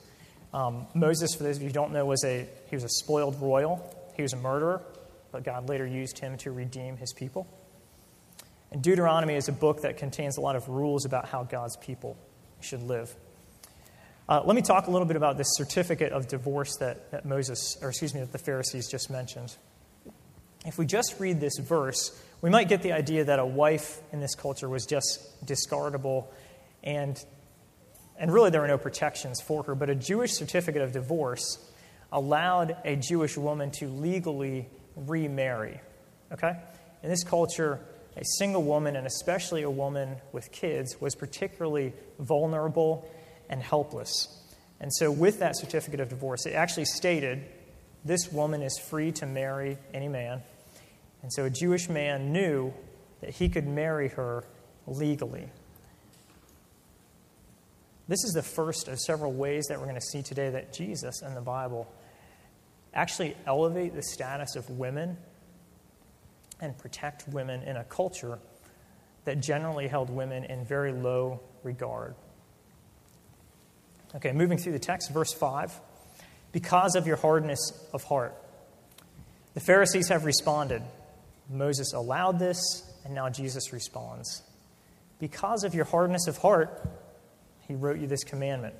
Um, 0.52 0.86
Moses, 0.94 1.34
for 1.34 1.44
those 1.44 1.56
of 1.56 1.62
you 1.62 1.68
who 1.68 1.74
don't 1.74 1.92
know, 1.92 2.04
was 2.04 2.24
a, 2.24 2.46
he 2.68 2.76
was 2.76 2.84
a 2.84 2.88
spoiled 2.88 3.40
royal. 3.40 3.82
He 4.16 4.22
was 4.22 4.32
a 4.32 4.36
murderer, 4.36 4.82
but 5.32 5.44
God 5.44 5.68
later 5.68 5.86
used 5.86 6.18
him 6.18 6.36
to 6.38 6.50
redeem 6.50 6.96
his 6.96 7.12
people. 7.12 7.46
And 8.72 8.82
Deuteronomy 8.82 9.34
is 9.34 9.48
a 9.48 9.52
book 9.52 9.82
that 9.82 9.96
contains 9.96 10.36
a 10.36 10.40
lot 10.40 10.56
of 10.56 10.68
rules 10.68 11.04
about 11.04 11.28
how 11.28 11.44
God's 11.44 11.76
people 11.76 12.16
should 12.60 12.82
live. 12.82 13.14
Uh, 14.28 14.42
let 14.44 14.54
me 14.54 14.62
talk 14.62 14.86
a 14.86 14.90
little 14.90 15.06
bit 15.06 15.16
about 15.16 15.36
this 15.36 15.48
certificate 15.56 16.12
of 16.12 16.28
divorce 16.28 16.76
that, 16.76 17.10
that 17.10 17.24
Moses, 17.24 17.76
or 17.82 17.88
excuse 17.88 18.14
me, 18.14 18.20
that 18.20 18.30
the 18.30 18.38
Pharisees 18.38 18.88
just 18.88 19.10
mentioned. 19.10 19.56
If 20.64 20.78
we 20.78 20.86
just 20.86 21.18
read 21.18 21.40
this 21.40 21.58
verse, 21.58 22.16
we 22.40 22.50
might 22.50 22.68
get 22.68 22.82
the 22.82 22.92
idea 22.92 23.24
that 23.24 23.38
a 23.38 23.46
wife 23.46 24.00
in 24.12 24.20
this 24.20 24.34
culture 24.34 24.68
was 24.68 24.86
just 24.86 25.44
discardable 25.44 26.26
and 26.84 27.22
and 28.20 28.30
really 28.30 28.50
there 28.50 28.60
were 28.60 28.68
no 28.68 28.78
protections 28.78 29.40
for 29.40 29.62
her, 29.62 29.74
but 29.74 29.88
a 29.88 29.94
Jewish 29.94 30.32
certificate 30.32 30.82
of 30.82 30.92
divorce 30.92 31.58
allowed 32.12 32.76
a 32.84 32.94
Jewish 32.96 33.36
woman 33.36 33.70
to 33.72 33.88
legally 33.88 34.68
remarry. 34.94 35.80
Okay? 36.30 36.54
In 37.02 37.08
this 37.08 37.24
culture, 37.24 37.80
a 38.16 38.24
single 38.36 38.62
woman, 38.62 38.94
and 38.94 39.06
especially 39.06 39.62
a 39.62 39.70
woman 39.70 40.16
with 40.32 40.52
kids, 40.52 41.00
was 41.00 41.14
particularly 41.14 41.94
vulnerable 42.18 43.10
and 43.48 43.62
helpless. 43.62 44.28
And 44.80 44.92
so, 44.92 45.10
with 45.10 45.38
that 45.38 45.56
certificate 45.56 46.00
of 46.00 46.10
divorce, 46.10 46.44
it 46.44 46.52
actually 46.52 46.84
stated 46.84 47.42
this 48.04 48.30
woman 48.30 48.62
is 48.62 48.78
free 48.78 49.12
to 49.12 49.26
marry 49.26 49.78
any 49.94 50.08
man. 50.08 50.42
And 51.22 51.32
so, 51.32 51.44
a 51.44 51.50
Jewish 51.50 51.88
man 51.88 52.32
knew 52.32 52.74
that 53.22 53.30
he 53.30 53.48
could 53.48 53.66
marry 53.66 54.08
her 54.08 54.44
legally. 54.86 55.48
This 58.10 58.24
is 58.24 58.32
the 58.32 58.42
first 58.42 58.88
of 58.88 58.98
several 58.98 59.32
ways 59.32 59.66
that 59.68 59.78
we're 59.78 59.84
going 59.84 59.94
to 59.94 60.00
see 60.00 60.20
today 60.20 60.50
that 60.50 60.72
Jesus 60.72 61.22
and 61.22 61.36
the 61.36 61.40
Bible 61.40 61.86
actually 62.92 63.36
elevate 63.46 63.94
the 63.94 64.02
status 64.02 64.56
of 64.56 64.68
women 64.68 65.16
and 66.60 66.76
protect 66.76 67.28
women 67.28 67.62
in 67.62 67.76
a 67.76 67.84
culture 67.84 68.40
that 69.26 69.38
generally 69.38 69.86
held 69.86 70.10
women 70.10 70.42
in 70.42 70.64
very 70.64 70.90
low 70.90 71.38
regard. 71.62 72.16
Okay, 74.16 74.32
moving 74.32 74.58
through 74.58 74.72
the 74.72 74.80
text, 74.80 75.12
verse 75.12 75.32
5. 75.32 75.72
Because 76.50 76.96
of 76.96 77.06
your 77.06 77.16
hardness 77.16 77.60
of 77.92 78.02
heart. 78.02 78.34
The 79.54 79.60
Pharisees 79.60 80.08
have 80.08 80.24
responded. 80.24 80.82
Moses 81.48 81.92
allowed 81.92 82.40
this, 82.40 82.58
and 83.04 83.14
now 83.14 83.28
Jesus 83.28 83.72
responds. 83.72 84.42
Because 85.20 85.62
of 85.62 85.76
your 85.76 85.84
hardness 85.84 86.26
of 86.26 86.38
heart, 86.38 86.90
he 87.70 87.76
wrote 87.76 88.00
you 88.00 88.08
this 88.08 88.24
commandment. 88.24 88.74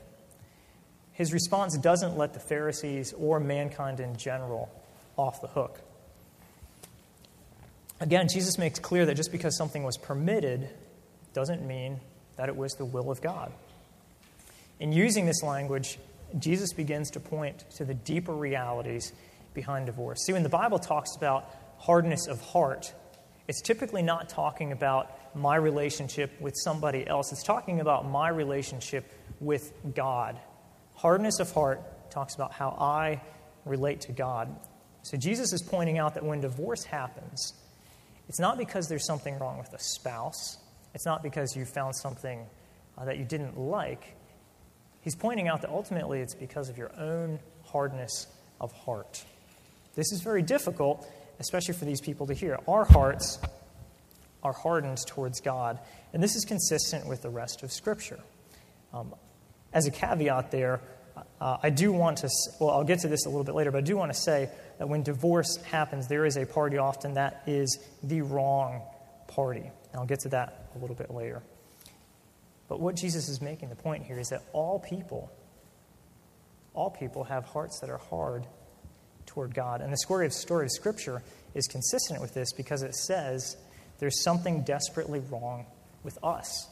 His 1.13 1.33
response 1.33 1.79
doesn't 1.79 2.19
let 2.19 2.35
the 2.35 2.41
Pharisees 2.41 3.15
or 3.17 3.39
mankind 3.39 4.01
in 4.01 4.17
general 4.17 4.69
off 5.17 5.41
the 5.41 5.47
hook. 5.47 5.81
Again, 8.01 8.27
Jesus 8.29 8.59
makes 8.59 8.81
clear 8.81 9.07
that 9.07 9.15
just 9.15 9.31
because 9.31 9.57
something 9.57 9.85
was 9.85 9.97
permitted 9.97 10.69
doesn't 11.35 11.65
mean 11.65 12.01
that 12.35 12.49
it 12.49 12.57
was 12.57 12.73
the 12.73 12.85
will 12.85 13.13
of 13.13 13.23
God. 13.23 13.53
In 14.81 14.91
using 14.91 15.25
this 15.25 15.45
language, 15.45 15.97
Jesus 16.37 16.73
begins 16.73 17.13
to 17.13 17.21
point 17.21 17.71
to 17.77 17.85
the 17.85 17.95
deeper 17.95 18.35
realities 18.35 19.13
behind 19.55 19.87
divorce. 19.87 20.25
See, 20.27 20.33
when 20.33 20.43
the 20.43 20.49
Bible 20.49 20.81
talks 20.81 21.15
about 21.15 21.45
hardness 21.79 22.27
of 22.27 22.41
heart, 22.41 22.93
it's 23.47 23.63
typically 23.63 24.03
not 24.03 24.29
talking 24.29 24.73
about 24.73 25.17
my 25.35 25.57
relationship 25.57 26.41
with 26.41 26.55
somebody 26.57 27.07
else, 27.07 27.33
it's 27.33 27.43
talking 27.43 27.81
about 27.81 28.09
my 28.09 28.29
relationship 28.29 29.13
with 29.41 29.73
God. 29.95 30.39
Hardness 30.95 31.41
of 31.41 31.51
heart 31.53 32.11
talks 32.11 32.35
about 32.35 32.53
how 32.53 32.71
I 32.71 33.23
relate 33.65 34.03
to 34.03 34.13
God. 34.13 34.55
So 35.03 35.17
Jesus 35.17 35.53
is 35.53 35.63
pointing 35.63 35.99
out 35.99 36.15
that 36.15 36.25
when 36.25 36.41
divorce 36.41 36.85
happens, 36.85 37.55
it's 38.29 38.39
not 38.39 38.59
because 38.59 38.89
there's 38.89 39.07
something 39.07 39.39
wrong 39.39 39.59
with 39.59 39.73
a 39.73 39.79
spouse, 39.79 40.59
it's 40.95 41.07
not 41.07 41.23
because 41.23 41.57
you 41.57 41.65
found 41.65 41.97
something 41.97 42.47
uh, 42.99 43.05
that 43.05 43.19
you 43.19 43.25
didn't 43.25 43.59
like. 43.59 44.17
He's 45.03 45.15
pointing 45.15 45.49
out 45.49 45.63
that 45.63 45.71
ultimately 45.71 46.21
it's 46.21 46.35
because 46.35 46.69
of 46.69 46.77
your 46.77 46.91
own 46.99 47.39
hardness 47.65 48.27
of 48.61 48.73
heart. 48.73 49.25
This 49.95 50.13
is 50.13 50.21
very 50.21 50.43
difficult, 50.43 51.09
especially 51.39 51.75
for 51.75 51.85
these 51.87 52.01
people 52.01 52.27
to 52.27 52.35
hear. 52.35 52.59
Our 52.69 52.85
hearts 52.85 53.39
are 54.43 54.53
hardened 54.53 54.99
towards 55.07 55.41
God, 55.41 55.79
and 56.13 56.23
this 56.23 56.35
is 56.35 56.45
consistent 56.45 57.07
with 57.07 57.23
the 57.23 57.31
rest 57.31 57.63
of 57.63 57.73
Scripture. 57.73 58.21
Um, 58.93 59.15
as 59.73 59.87
a 59.87 59.91
caveat 59.91 60.51
there, 60.51 60.81
uh, 61.41 61.59
I 61.63 61.71
do 61.71 61.93
want 61.93 62.19
to, 62.19 62.31
well, 62.59 62.71
I'll 62.71 62.85
get 62.85 63.01
to 63.01 63.09
this 63.09 63.27
a 63.27 63.29
little 63.29 63.45
bit 63.45 63.55
later, 63.55 63.71
but 63.71 63.79
I 63.79 63.83
do 63.83 63.97
want 63.97 64.13
to 64.13 64.19
say 64.19 64.51
that 64.79 64.89
when 64.89 65.03
divorce 65.03 65.57
happens, 65.57 66.09
there 66.09 66.27
is 66.27 66.37
a 66.37 66.47
party 66.47 66.79
often 66.79 67.15
that 67.15 67.43
is 67.47 67.79
the 68.03 68.23
wrong 68.23 68.83
party. 69.29 69.61
And 69.61 70.01
I'll 70.01 70.07
get 70.07 70.21
to 70.21 70.29
that 70.31 70.71
a 70.75 70.79
little 70.79 70.97
bit 70.97 71.11
later. 71.11 71.43
But 72.69 72.81
what 72.81 72.95
Jesus 72.95 73.29
is 73.29 73.41
making 73.41 73.69
the 73.69 73.77
point 73.77 74.05
here 74.05 74.19
is 74.19 74.29
that 74.29 74.43
all 74.53 74.79
people, 74.79 75.31
all 76.75 76.91
people 76.91 77.25
have 77.25 77.45
hearts 77.45 77.81
that 77.81 77.91
are 77.91 77.99
hard 77.99 78.47
toward 79.27 79.55
God. 79.55 79.81
And 79.81 79.93
the 79.93 79.99
story 79.99 80.27
of, 80.27 80.33
story 80.33 80.67
of 80.67 80.73
Scripture 80.73 81.23
is 81.55 81.67
consistent 81.67 82.21
with 82.21 82.35
this 82.35 82.53
because 82.53 82.83
it 82.83 82.95
says 82.95 83.57
there's 84.01 84.23
something 84.23 84.63
desperately 84.63 85.21
wrong 85.31 85.67
with 86.03 86.19
us. 86.25 86.69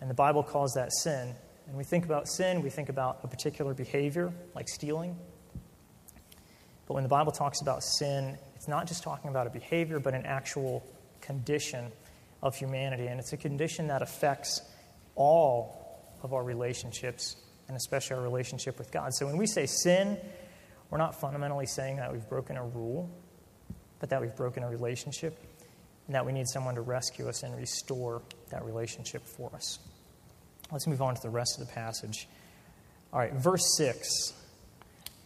And 0.00 0.08
the 0.08 0.14
Bible 0.14 0.42
calls 0.42 0.72
that 0.74 0.92
sin. 0.92 1.34
And 1.66 1.76
we 1.76 1.84
think 1.84 2.04
about 2.04 2.28
sin, 2.28 2.62
we 2.62 2.70
think 2.70 2.88
about 2.88 3.18
a 3.24 3.28
particular 3.28 3.74
behavior, 3.74 4.32
like 4.54 4.68
stealing. 4.68 5.16
But 6.86 6.94
when 6.94 7.02
the 7.02 7.08
Bible 7.08 7.32
talks 7.32 7.60
about 7.60 7.82
sin, 7.82 8.38
it's 8.54 8.68
not 8.68 8.86
just 8.86 9.02
talking 9.02 9.30
about 9.30 9.48
a 9.48 9.50
behavior, 9.50 9.98
but 9.98 10.14
an 10.14 10.24
actual 10.24 10.86
condition 11.20 11.90
of 12.42 12.54
humanity. 12.54 13.08
And 13.08 13.18
it's 13.18 13.32
a 13.32 13.36
condition 13.36 13.88
that 13.88 14.02
affects 14.02 14.62
all 15.16 16.04
of 16.22 16.32
our 16.32 16.44
relationships, 16.44 17.36
and 17.66 17.76
especially 17.76 18.16
our 18.16 18.22
relationship 18.22 18.78
with 18.78 18.92
God. 18.92 19.12
So 19.14 19.26
when 19.26 19.36
we 19.36 19.46
say 19.46 19.66
sin, 19.66 20.16
we're 20.90 20.98
not 20.98 21.20
fundamentally 21.20 21.66
saying 21.66 21.96
that 21.96 22.12
we've 22.12 22.28
broken 22.28 22.56
a 22.56 22.64
rule, 22.64 23.10
but 23.98 24.10
that 24.10 24.20
we've 24.20 24.36
broken 24.36 24.62
a 24.62 24.68
relationship, 24.68 25.38
and 26.06 26.14
that 26.14 26.24
we 26.24 26.32
need 26.32 26.48
someone 26.48 26.74
to 26.76 26.80
rescue 26.80 27.28
us 27.28 27.42
and 27.42 27.56
restore 27.56 28.22
that 28.50 28.64
relationship 28.64 29.24
for 29.24 29.50
us. 29.54 29.78
Let's 30.70 30.86
move 30.86 31.02
on 31.02 31.14
to 31.14 31.22
the 31.22 31.30
rest 31.30 31.60
of 31.60 31.66
the 31.66 31.72
passage. 31.72 32.28
All 33.12 33.20
right, 33.20 33.32
verse 33.32 33.76
6. 33.76 34.32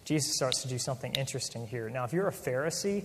Jesus 0.05 0.35
starts 0.35 0.63
to 0.63 0.69
do 0.69 0.79
something 0.79 1.13
interesting 1.15 1.67
here. 1.67 1.89
Now, 1.89 2.05
if 2.05 2.13
you're 2.13 2.29
a 2.29 2.33
Pharisee, 2.33 3.05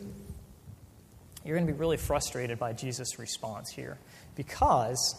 you're 1.44 1.55
going 1.55 1.67
to 1.67 1.74
be 1.74 1.77
really 1.77 1.98
frustrated 1.98 2.58
by 2.58 2.74
Jesus' 2.74 3.20
response 3.20 3.70
here 3.70 4.00
because 4.36 5.15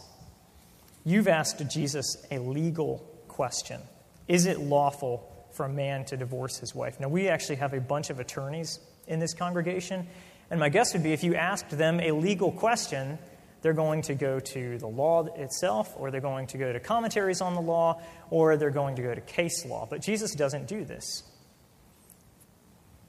you've 1.05 1.29
asked 1.29 1.63
Jesus 1.71 2.17
a 2.31 2.39
legal 2.39 2.99
question 3.29 3.81
Is 4.27 4.47
it 4.47 4.59
lawful 4.59 5.33
for 5.53 5.67
a 5.67 5.69
man 5.69 6.05
to 6.07 6.17
divorce 6.17 6.59
his 6.59 6.75
wife? 6.75 6.99
Now, 6.99 7.09
we 7.09 7.29
actually 7.29 7.57
have 7.57 7.73
a 7.73 7.81
bunch 7.81 8.11
of 8.11 8.19
attorneys 8.19 8.81
in 9.07 9.21
this 9.21 9.33
congregation, 9.33 10.07
and 10.51 10.61
my 10.61 10.69
guess 10.69 10.93
would 10.93 11.03
be 11.03 11.13
if 11.13 11.25
you 11.25 11.35
asked 11.35 11.71
them 11.71 12.01
a 12.01 12.13
legal 12.13 12.53
question, 12.53 13.19
they're 13.63 13.73
going 13.73 14.03
to 14.03 14.15
go 14.15 14.39
to 14.39 14.79
the 14.79 14.87
law 14.87 15.27
itself, 15.35 15.93
or 15.97 16.11
they're 16.11 16.21
going 16.21 16.47
to 16.49 16.59
go 16.59 16.73
to 16.73 16.79
commentaries 16.79 17.41
on 17.41 17.55
the 17.55 17.61
law, 17.61 18.01
or 18.31 18.57
they're 18.57 18.71
going 18.71 18.97
to 18.97 19.03
go 19.03 19.15
to 19.15 19.21
case 19.21 19.67
law. 19.67 19.87
But 19.89 20.03
Jesus 20.03 20.35
doesn't 20.35 20.69
do 20.69 20.85
this. 20.85 21.25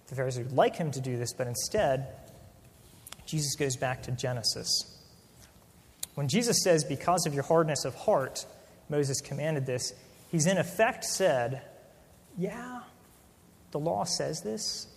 The 0.07 0.15
Pharisees 0.15 0.45
would 0.45 0.53
like 0.53 0.75
him 0.75 0.91
to 0.91 1.01
do 1.01 1.17
this, 1.17 1.33
but 1.33 1.47
instead, 1.47 2.07
Jesus 3.25 3.55
goes 3.55 3.75
back 3.75 4.03
to 4.03 4.11
Genesis. 4.11 4.97
When 6.15 6.27
Jesus 6.27 6.63
says, 6.63 6.83
Because 6.83 7.27
of 7.27 7.33
your 7.33 7.43
hardness 7.43 7.85
of 7.85 7.93
heart, 7.93 8.45
Moses 8.89 9.21
commanded 9.21 9.65
this, 9.65 9.93
he's 10.31 10.47
in 10.47 10.57
effect 10.57 11.03
said, 11.03 11.61
Yeah, 12.37 12.79
the 13.71 13.79
law 13.79 14.05
says 14.05 14.41
this, 14.41 14.87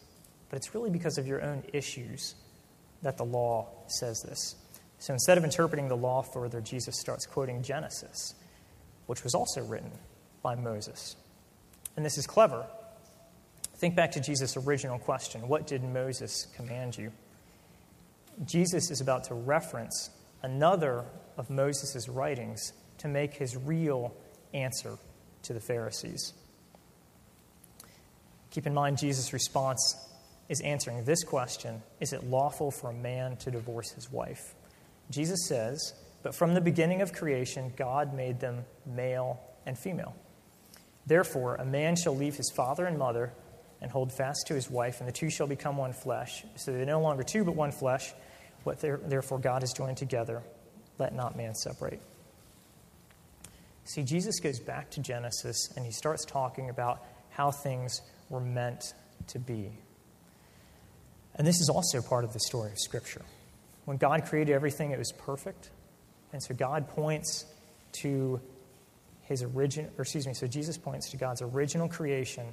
but 0.50 0.57
it's 0.57 0.75
really 0.75 0.90
because 0.90 1.16
of 1.16 1.26
your 1.26 1.42
own 1.42 1.62
issues 1.73 2.35
that 3.02 3.16
the 3.16 3.25
law 3.25 3.69
says 3.87 4.21
this. 4.23 4.57
So 4.99 5.14
instead 5.14 5.38
of 5.38 5.45
interpreting 5.45 5.88
the 5.88 5.97
law 5.97 6.21
further, 6.21 6.61
Jesus 6.61 6.99
starts 7.00 7.25
quoting 7.25 7.62
Genesis, 7.62 8.35
which 9.07 9.25
was 9.25 9.35
also 9.35 9.62
written 9.62 9.92
by 10.42 10.57
Moses. 10.57 11.16
And 11.97 12.04
this 12.04 12.19
is 12.19 12.26
clever. 12.26 12.66
Think 13.76 13.97
back 13.97 14.12
to 14.12 14.21
Jesus' 14.21 14.57
original 14.57 14.99
question 14.99 15.49
What 15.49 15.66
did 15.66 15.83
Moses 15.83 16.47
command 16.54 16.99
you? 16.99 17.12
Jesus 18.45 18.90
is 18.90 19.00
about 19.00 19.25
to 19.25 19.35
reference 19.35 20.11
another 20.42 21.04
of 21.37 21.49
Moses' 21.49 22.09
writings 22.09 22.73
to 22.99 23.09
make 23.09 23.35
his 23.35 23.57
real 23.57 24.14
answer 24.52 24.99
to 25.42 25.52
the 25.52 25.61
Pharisees. 25.61 26.35
Keep 28.50 28.66
in 28.66 28.75
mind, 28.75 28.99
Jesus' 28.99 29.33
response 29.33 29.95
is 30.50 30.61
answering 30.61 31.04
this 31.04 31.25
question 31.25 31.83
Is 32.00 32.12
it 32.12 32.25
lawful 32.25 32.71
for 32.71 32.90
a 32.90 32.95
man 32.95 33.37
to 33.38 33.50
divorce 33.50 33.92
his 33.92 34.12
wife? 34.12 34.54
Jesus 35.11 35.47
says, 35.49 35.95
But 36.23 36.35
from 36.35 36.52
the 36.52 36.61
beginning 36.61 37.00
of 37.00 37.14
creation, 37.14 37.73
God 37.76 38.12
made 38.12 38.40
them 38.40 38.64
male 38.85 39.40
and 39.64 39.78
female. 39.78 40.14
Therefore, 41.07 41.54
a 41.54 41.64
man 41.64 41.97
shall 41.97 42.14
leave 42.14 42.35
his 42.35 42.52
father 42.54 42.85
and 42.85 42.99
mother 42.99 43.33
and 43.80 43.90
hold 43.90 44.12
fast 44.12 44.47
to 44.49 44.54
his 44.54 44.69
wife, 44.69 45.00
and 45.00 45.09
the 45.09 45.12
two 45.12 45.30
shall 45.30 45.47
become 45.47 45.78
one 45.78 45.95
flesh. 45.95 46.45
So 46.57 46.73
they're 46.73 46.85
no 46.85 47.00
longer 47.00 47.23
two, 47.23 47.45
but 47.45 47.54
one 47.54 47.73
flesh. 47.73 48.12
What 48.64 48.80
therefore 48.80 49.38
God 49.38 49.62
has 49.62 49.73
joined 49.73 49.97
together, 49.97 50.42
let 50.99 51.14
not 51.14 51.35
man 51.35 51.54
separate. 51.54 52.02
See, 53.85 54.02
Jesus 54.02 54.38
goes 54.38 54.61
back 54.61 54.90
to 54.90 55.00
Genesis 55.00 55.71
and 55.75 55.87
he 55.87 55.92
starts 55.92 56.26
talking 56.26 56.69
about 56.69 57.02
how 57.30 57.50
things 57.50 58.02
were 58.28 58.40
meant 58.40 58.92
to 59.28 59.38
be. 59.38 59.73
And 61.40 61.47
this 61.47 61.62
is 61.62 61.70
also 61.70 62.02
part 62.02 62.25
of 62.25 62.35
the 62.35 62.38
story 62.38 62.70
of 62.70 62.78
Scripture. 62.78 63.23
When 63.87 63.97
God 63.97 64.26
created 64.26 64.52
everything, 64.52 64.90
it 64.90 64.99
was 64.99 65.11
perfect. 65.11 65.70
And 66.35 66.42
so 66.42 66.54
God 66.54 66.87
points 66.87 67.47
to 68.02 68.42
his 69.23 69.42
origin, 69.42 69.88
or 69.97 70.02
excuse 70.02 70.26
me, 70.26 70.35
so 70.35 70.47
Jesus 70.47 70.76
points 70.76 71.09
to 71.12 71.16
God's 71.16 71.40
original 71.40 71.88
creation 71.88 72.44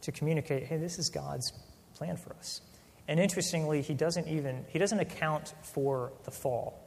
to 0.00 0.10
communicate, 0.10 0.62
hey, 0.64 0.78
this 0.78 0.98
is 0.98 1.10
God's 1.10 1.52
plan 1.92 2.16
for 2.16 2.32
us. 2.32 2.62
And 3.08 3.20
interestingly, 3.20 3.82
he 3.82 3.92
doesn't 3.92 4.26
even 4.26 4.64
he 4.70 4.78
doesn't 4.78 5.00
account 5.00 5.52
for 5.74 6.10
the 6.24 6.30
fall. 6.30 6.82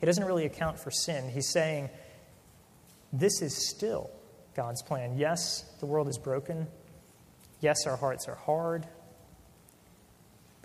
He 0.00 0.04
doesn't 0.04 0.26
really 0.26 0.44
account 0.44 0.78
for 0.78 0.90
sin. 0.90 1.30
He's 1.30 1.48
saying 1.48 1.88
this 3.14 3.40
is 3.40 3.56
still 3.56 4.10
God's 4.54 4.82
plan. 4.82 5.16
Yes, 5.16 5.64
the 5.80 5.86
world 5.86 6.08
is 6.08 6.18
broken. 6.18 6.66
Yes, 7.62 7.86
our 7.86 7.96
hearts 7.96 8.28
are 8.28 8.34
hard. 8.34 8.86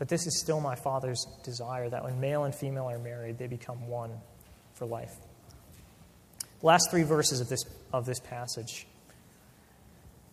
But 0.03 0.09
this 0.09 0.27
is 0.27 0.37
still 0.37 0.59
my 0.59 0.75
Father's 0.75 1.25
desire 1.45 1.89
that 1.89 2.03
when 2.03 2.19
male 2.19 2.43
and 2.43 2.53
female 2.53 2.89
are 2.89 2.99
married, 2.99 3.37
they 3.37 3.47
become 3.47 3.87
one 3.87 4.11
for 4.73 4.85
life. 4.85 5.13
The 6.59 6.65
last 6.65 6.91
three 6.91 7.03
verses 7.03 7.39
of 7.39 7.47
this, 7.47 7.63
of 7.93 8.05
this 8.05 8.19
passage. 8.19 8.85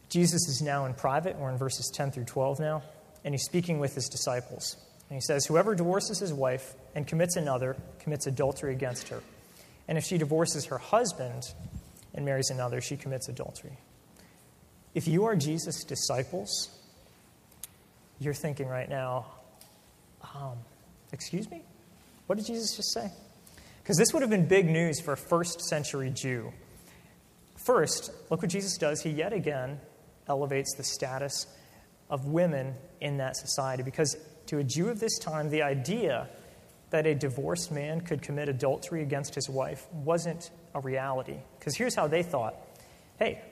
Jesus 0.09 0.49
is 0.49 0.61
now 0.61 0.87
in 0.87 0.95
private. 0.95 1.39
We're 1.39 1.53
in 1.53 1.57
verses 1.57 1.89
10 1.95 2.11
through 2.11 2.25
12 2.25 2.59
now. 2.59 2.83
And 3.25 3.33
he's 3.33 3.45
speaking 3.45 3.79
with 3.79 3.95
his 3.95 4.09
disciples. 4.09 4.77
And 5.09 5.15
he 5.15 5.21
says, 5.21 5.47
Whoever 5.47 5.77
divorces 5.77 6.19
his 6.19 6.33
wife 6.33 6.75
and 6.97 7.07
commits 7.07 7.37
another 7.37 7.77
commits 8.01 8.27
adultery 8.27 8.73
against 8.73 9.11
her. 9.11 9.23
And 9.87 9.97
if 9.97 10.03
she 10.03 10.19
divorces 10.19 10.65
her 10.65 10.79
husband 10.79 11.45
and 12.13 12.25
marries 12.25 12.51
another, 12.51 12.81
she 12.81 12.97
commits 12.97 13.29
adultery. 13.29 13.79
If 14.97 15.07
you 15.07 15.27
are 15.27 15.37
Jesus' 15.37 15.85
disciples, 15.85 16.77
you're 18.19 18.35
thinking 18.35 18.67
right 18.67 18.89
now, 18.89 19.27
um, 20.23 20.59
excuse 21.13 21.51
me? 21.51 21.63
What 22.27 22.39
did 22.39 22.47
Jesus 22.47 22.77
just 22.77 22.93
say? 22.93 23.11
Because 23.83 23.97
this 23.97 24.13
would 24.13 24.23
have 24.23 24.31
been 24.31 24.47
big 24.47 24.67
news 24.67 25.01
for 25.01 25.13
a 25.13 25.17
first 25.17 25.63
century 25.63 26.11
Jew. 26.11 26.53
First, 27.57 28.11
look 28.31 28.43
what 28.43 28.51
Jesus 28.51 28.79
does. 28.79 29.03
He 29.03 29.11
yet 29.11 29.33
again 29.33 29.81
elevates 30.29 30.75
the 30.77 30.85
status 30.85 31.47
of 32.09 32.27
women 32.27 32.75
in 33.01 33.19
that 33.19 33.37
society. 33.37 33.83
Because 33.83 34.17
to 34.47 34.59
a 34.59 34.65
Jew 34.65 34.89
of 34.89 35.01
this 35.01 35.19
time, 35.19 35.51
the 35.51 35.63
idea 35.63 36.29
that 36.91 37.07
a 37.07 37.15
divorced 37.15 37.71
man 37.71 38.01
could 38.01 38.23
commit 38.23 38.49
adultery 38.49 39.03
against 39.03 39.35
his 39.35 39.49
wife 39.49 39.87
wasn't 39.93 40.51
a 40.75 40.81
reality. 40.81 41.37
Because 41.59 41.77
here's 41.77 41.95
how 41.95 42.07
they 42.07 42.23
thought 42.23 42.55
hey, 43.19 43.43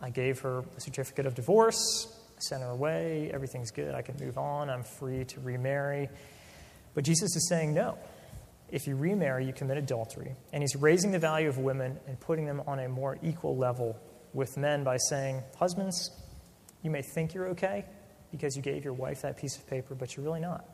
I 0.00 0.10
gave 0.10 0.40
her 0.40 0.64
a 0.76 0.80
certificate 0.80 1.26
of 1.26 1.34
divorce, 1.34 2.06
Her 2.50 2.70
away, 2.70 3.30
everything's 3.32 3.70
good, 3.70 3.94
I 3.94 4.02
can 4.02 4.16
move 4.20 4.38
on, 4.38 4.70
I'm 4.70 4.84
free 4.84 5.24
to 5.24 5.40
remarry. 5.40 6.08
But 6.94 7.04
Jesus 7.04 7.34
is 7.36 7.48
saying, 7.48 7.74
no. 7.74 7.98
If 8.70 8.86
you 8.86 8.96
remarry, 8.96 9.46
you 9.46 9.52
commit 9.52 9.78
adultery. 9.78 10.34
And 10.52 10.62
he's 10.62 10.76
raising 10.76 11.10
the 11.10 11.18
value 11.18 11.48
of 11.48 11.58
women 11.58 11.98
and 12.06 12.20
putting 12.20 12.44
them 12.44 12.62
on 12.66 12.78
a 12.78 12.88
more 12.88 13.18
equal 13.22 13.56
level 13.56 13.98
with 14.34 14.56
men 14.56 14.84
by 14.84 14.98
saying, 15.08 15.42
Husbands, 15.58 16.10
you 16.82 16.90
may 16.90 17.02
think 17.02 17.34
you're 17.34 17.48
okay 17.48 17.86
because 18.30 18.56
you 18.56 18.62
gave 18.62 18.84
your 18.84 18.92
wife 18.92 19.22
that 19.22 19.38
piece 19.38 19.56
of 19.56 19.66
paper, 19.66 19.94
but 19.94 20.16
you're 20.16 20.24
really 20.24 20.40
not. 20.40 20.64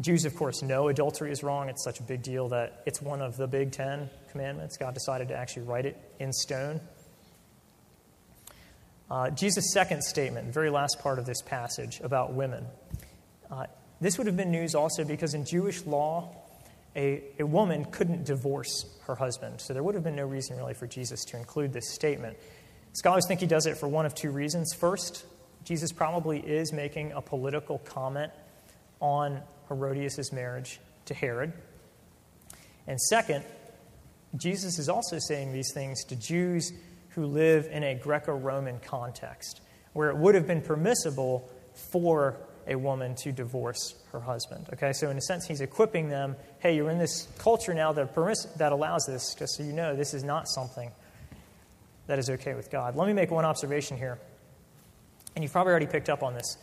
Jews, 0.00 0.24
of 0.24 0.34
course, 0.34 0.62
know 0.62 0.88
adultery 0.88 1.30
is 1.30 1.42
wrong. 1.42 1.68
It's 1.68 1.84
such 1.84 2.00
a 2.00 2.02
big 2.02 2.22
deal 2.22 2.48
that 2.48 2.82
it's 2.86 3.00
one 3.00 3.20
of 3.20 3.36
the 3.36 3.46
big 3.46 3.72
Ten 3.72 4.10
Commandments. 4.30 4.76
God 4.76 4.94
decided 4.94 5.28
to 5.28 5.36
actually 5.36 5.62
write 5.62 5.86
it 5.86 5.96
in 6.18 6.32
stone. 6.32 6.80
Uh, 9.12 9.28
Jesus' 9.28 9.74
second 9.74 10.02
statement, 10.02 10.46
the 10.46 10.52
very 10.54 10.70
last 10.70 10.98
part 11.00 11.18
of 11.18 11.26
this 11.26 11.42
passage 11.42 12.00
about 12.02 12.32
women. 12.32 12.64
Uh, 13.50 13.66
this 14.00 14.16
would 14.16 14.26
have 14.26 14.38
been 14.38 14.50
news 14.50 14.74
also 14.74 15.04
because 15.04 15.34
in 15.34 15.44
Jewish 15.44 15.84
law, 15.84 16.34
a, 16.96 17.22
a 17.38 17.44
woman 17.44 17.84
couldn't 17.84 18.24
divorce 18.24 18.86
her 19.06 19.14
husband. 19.14 19.60
So 19.60 19.74
there 19.74 19.82
would 19.82 19.94
have 19.96 20.02
been 20.02 20.16
no 20.16 20.24
reason 20.24 20.56
really 20.56 20.72
for 20.72 20.86
Jesus 20.86 21.26
to 21.26 21.36
include 21.36 21.74
this 21.74 21.92
statement. 21.92 22.38
Scholars 22.94 23.26
think 23.28 23.40
he 23.40 23.46
does 23.46 23.66
it 23.66 23.76
for 23.76 23.86
one 23.86 24.06
of 24.06 24.14
two 24.14 24.30
reasons. 24.30 24.72
First, 24.72 25.26
Jesus 25.62 25.92
probably 25.92 26.38
is 26.38 26.72
making 26.72 27.12
a 27.12 27.20
political 27.20 27.80
comment 27.80 28.32
on 28.98 29.42
Herodias' 29.68 30.32
marriage 30.32 30.80
to 31.04 31.12
Herod. 31.12 31.52
And 32.86 32.98
second, 32.98 33.44
Jesus 34.36 34.78
is 34.78 34.88
also 34.88 35.18
saying 35.18 35.52
these 35.52 35.70
things 35.74 36.02
to 36.04 36.16
Jews 36.16 36.72
who 37.14 37.26
live 37.26 37.68
in 37.70 37.82
a 37.82 37.94
Greco 37.94 38.34
Roman 38.34 38.78
context, 38.80 39.60
where 39.92 40.08
it 40.10 40.16
would 40.16 40.34
have 40.34 40.46
been 40.46 40.62
permissible 40.62 41.50
for 41.90 42.36
a 42.66 42.76
woman 42.76 43.14
to 43.16 43.32
divorce 43.32 43.94
her 44.12 44.20
husband. 44.20 44.66
Okay, 44.72 44.92
so 44.92 45.10
in 45.10 45.16
a 45.16 45.20
sense, 45.20 45.46
he's 45.46 45.60
equipping 45.60 46.08
them 46.08 46.36
hey, 46.60 46.76
you're 46.76 46.90
in 46.90 46.98
this 46.98 47.26
culture 47.38 47.74
now 47.74 47.92
that, 47.92 48.14
permiss- 48.14 48.46
that 48.56 48.72
allows 48.72 49.04
this, 49.06 49.34
just 49.34 49.56
so 49.56 49.64
you 49.64 49.72
know, 49.72 49.96
this 49.96 50.14
is 50.14 50.22
not 50.22 50.46
something 50.48 50.90
that 52.06 52.18
is 52.18 52.30
okay 52.30 52.54
with 52.54 52.70
God. 52.70 52.94
Let 52.94 53.06
me 53.08 53.12
make 53.12 53.30
one 53.30 53.44
observation 53.44 53.96
here, 53.96 54.18
and 55.34 55.42
you've 55.42 55.52
probably 55.52 55.72
already 55.72 55.86
picked 55.86 56.08
up 56.08 56.22
on 56.22 56.34
this. 56.34 56.56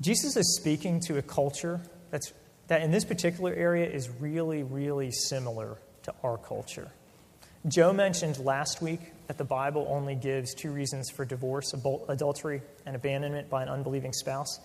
Jesus 0.00 0.36
is 0.36 0.56
speaking 0.56 1.00
to 1.00 1.18
a 1.18 1.22
culture 1.22 1.80
that's, 2.10 2.32
that 2.68 2.82
in 2.82 2.92
this 2.92 3.04
particular 3.04 3.52
area 3.52 3.88
is 3.88 4.08
really, 4.20 4.62
really 4.62 5.10
similar 5.10 5.76
to 6.04 6.14
our 6.22 6.38
culture. 6.38 6.88
Joe 7.66 7.92
mentioned 7.92 8.38
last 8.38 8.80
week 8.80 9.00
that 9.26 9.36
the 9.36 9.44
Bible 9.44 9.86
only 9.90 10.14
gives 10.14 10.54
two 10.54 10.70
reasons 10.70 11.10
for 11.10 11.24
divorce 11.24 11.74
adultery 12.08 12.62
and 12.86 12.94
abandonment 12.94 13.50
by 13.50 13.62
an 13.62 13.68
unbelieving 13.68 14.12
spouse. 14.12 14.60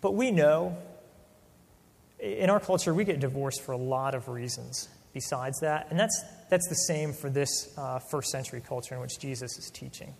But 0.00 0.14
we 0.14 0.30
know 0.30 0.76
in 2.18 2.50
our 2.50 2.60
culture, 2.60 2.94
we 2.94 3.04
get 3.04 3.20
divorced 3.20 3.62
for 3.62 3.72
a 3.72 3.76
lot 3.76 4.14
of 4.14 4.28
reasons 4.28 4.88
besides 5.12 5.60
that. 5.60 5.88
And 5.90 5.98
that's, 5.98 6.24
that's 6.48 6.68
the 6.68 6.74
same 6.74 7.12
for 7.12 7.28
this 7.28 7.72
uh, 7.76 7.98
first 8.10 8.30
century 8.30 8.62
culture 8.66 8.94
in 8.94 9.00
which 9.00 9.18
Jesus 9.18 9.58
is 9.58 9.70
teaching. 9.70 10.14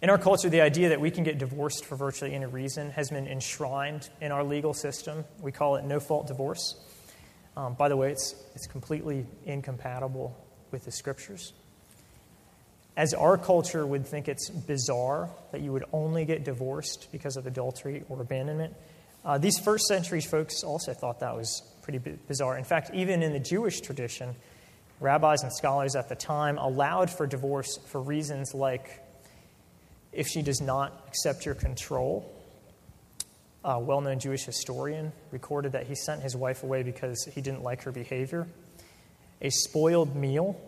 In 0.00 0.10
our 0.10 0.18
culture, 0.18 0.50
the 0.50 0.60
idea 0.60 0.90
that 0.90 1.00
we 1.00 1.10
can 1.10 1.24
get 1.24 1.38
divorced 1.38 1.86
for 1.86 1.96
virtually 1.96 2.34
any 2.34 2.44
reason 2.44 2.90
has 2.90 3.08
been 3.08 3.26
enshrined 3.26 4.10
in 4.20 4.32
our 4.32 4.44
legal 4.44 4.74
system. 4.74 5.24
We 5.40 5.50
call 5.50 5.76
it 5.76 5.84
no 5.84 5.98
fault 5.98 6.26
divorce. 6.26 6.76
Um, 7.56 7.74
by 7.74 7.88
the 7.88 7.96
way, 7.96 8.10
it's, 8.10 8.34
it's 8.54 8.66
completely 8.66 9.26
incompatible 9.44 10.36
with 10.70 10.84
the 10.84 10.90
scriptures. 10.90 11.52
As 12.96 13.14
our 13.14 13.36
culture 13.36 13.86
would 13.86 14.06
think 14.06 14.28
it's 14.28 14.50
bizarre 14.50 15.28
that 15.52 15.60
you 15.60 15.72
would 15.72 15.84
only 15.92 16.24
get 16.24 16.44
divorced 16.44 17.08
because 17.10 17.36
of 17.36 17.46
adultery 17.46 18.04
or 18.08 18.20
abandonment, 18.20 18.74
uh, 19.24 19.38
these 19.38 19.58
first 19.58 19.86
century 19.86 20.20
folks 20.20 20.62
also 20.62 20.92
thought 20.92 21.20
that 21.20 21.34
was 21.34 21.62
pretty 21.82 21.98
bizarre. 22.28 22.58
In 22.58 22.64
fact, 22.64 22.90
even 22.94 23.22
in 23.22 23.32
the 23.32 23.40
Jewish 23.40 23.80
tradition, 23.80 24.34
rabbis 25.00 25.42
and 25.42 25.52
scholars 25.52 25.96
at 25.96 26.08
the 26.08 26.14
time 26.14 26.58
allowed 26.58 27.10
for 27.10 27.26
divorce 27.26 27.78
for 27.86 28.00
reasons 28.00 28.54
like 28.54 29.02
if 30.12 30.28
she 30.28 30.42
does 30.42 30.60
not 30.60 31.04
accept 31.08 31.46
your 31.46 31.54
control. 31.54 32.30
A 33.64 33.80
well 33.80 34.02
known 34.02 34.18
Jewish 34.18 34.44
historian 34.44 35.12
recorded 35.30 35.72
that 35.72 35.86
he 35.86 35.94
sent 35.94 36.22
his 36.22 36.36
wife 36.36 36.62
away 36.62 36.82
because 36.82 37.24
he 37.34 37.40
didn't 37.40 37.62
like 37.62 37.82
her 37.84 37.92
behavior. 37.92 38.46
A 39.40 39.50
spoiled 39.50 40.14
meal, 40.14 40.60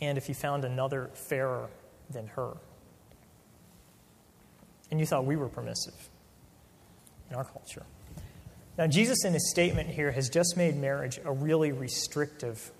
and 0.00 0.18
if 0.18 0.26
he 0.26 0.32
found 0.32 0.64
another 0.64 1.10
fairer 1.28 1.68
than 2.10 2.26
her. 2.28 2.56
And 4.90 4.98
you 4.98 5.06
thought 5.06 5.24
we 5.24 5.36
were 5.36 5.48
permissive 5.48 6.08
in 7.30 7.36
our 7.36 7.44
culture. 7.44 7.84
Now, 8.76 8.86
Jesus, 8.86 9.24
in 9.24 9.32
his 9.32 9.50
statement 9.50 9.88
here, 9.88 10.10
has 10.10 10.28
just 10.28 10.56
made 10.56 10.76
marriage 10.76 11.20
a 11.24 11.32
really 11.32 11.72
restrictive 11.72 12.70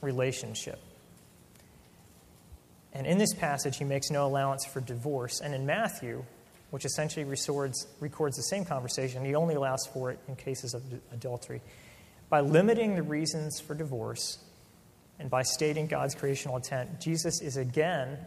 relationship. 0.00 0.80
And 2.92 3.06
in 3.06 3.18
this 3.18 3.34
passage, 3.34 3.76
he 3.76 3.84
makes 3.84 4.10
no 4.10 4.26
allowance 4.26 4.64
for 4.64 4.80
divorce. 4.80 5.40
And 5.40 5.54
in 5.54 5.66
Matthew, 5.66 6.24
which 6.70 6.84
essentially 6.84 7.24
records, 7.24 7.86
records 8.00 8.36
the 8.36 8.42
same 8.42 8.64
conversation, 8.64 9.24
he 9.24 9.34
only 9.34 9.54
allows 9.54 9.86
for 9.92 10.10
it 10.10 10.18
in 10.28 10.36
cases 10.36 10.74
of 10.74 10.82
adultery. 11.12 11.60
By 12.28 12.40
limiting 12.40 12.94
the 12.94 13.02
reasons 13.02 13.60
for 13.60 13.74
divorce 13.74 14.38
and 15.18 15.28
by 15.28 15.42
stating 15.42 15.88
God's 15.88 16.14
creational 16.14 16.56
intent, 16.56 17.00
Jesus 17.00 17.40
is 17.40 17.56
again, 17.56 18.18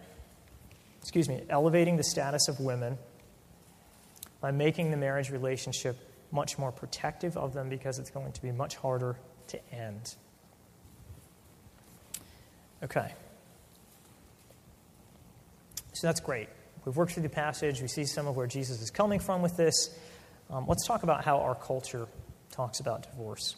excuse 1.01 1.29
me, 1.29 1.41
elevating 1.49 1.97
the 1.97 2.03
status 2.03 2.47
of 2.49 2.59
women 2.59 2.97
by 4.41 4.51
making 4.51 4.91
the 4.91 4.97
marriage 4.97 5.29
relationship 5.29 5.97
much 6.29 6.57
more 6.57 6.71
protective 6.71 7.37
of 7.37 7.53
them 7.53 7.69
because 7.69 7.97
it's 7.97 8.09
going 8.09 8.31
to 8.33 8.41
be 8.41 8.51
much 8.51 8.75
harder 8.75 9.15
to 9.47 9.73
end. 9.73 10.15
Okay. 12.83 13.13
So 15.93 16.07
that's 16.07 16.19
great. 16.19 16.49
We've 16.85 16.95
worked 16.95 17.13
through 17.13 17.23
the 17.23 17.29
passage. 17.29 17.81
We 17.81 17.87
see 17.87 18.05
some 18.05 18.27
of 18.27 18.35
where 18.35 18.47
Jesus 18.47 18.81
is 18.81 18.91
coming 18.91 19.19
from 19.19 19.41
with 19.41 19.55
this. 19.55 19.97
Um, 20.49 20.65
let's 20.67 20.85
talk 20.85 21.03
about 21.03 21.23
how 21.23 21.39
our 21.39 21.55
culture 21.55 22.07
talks 22.51 22.79
about 22.79 23.03
divorce. 23.03 23.55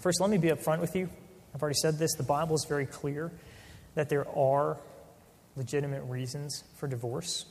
First, 0.00 0.20
let 0.20 0.30
me 0.30 0.38
be 0.38 0.48
upfront 0.48 0.80
with 0.80 0.94
you. 0.96 1.08
I've 1.54 1.62
already 1.62 1.78
said 1.80 1.98
this. 1.98 2.14
The 2.14 2.22
Bible 2.22 2.54
is 2.56 2.66
very 2.68 2.86
clear 2.86 3.32
that 3.94 4.08
there 4.08 4.28
are 4.36 4.78
legitimate 5.54 6.02
reasons 6.02 6.64
for 6.76 6.86
divorce. 6.86 7.46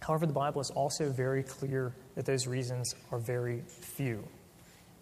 However, 0.00 0.26
the 0.26 0.32
Bible 0.32 0.60
is 0.60 0.70
also 0.70 1.10
very 1.10 1.42
clear 1.42 1.94
that 2.14 2.26
those 2.26 2.46
reasons 2.46 2.94
are 3.10 3.18
very 3.18 3.62
few. 3.96 4.26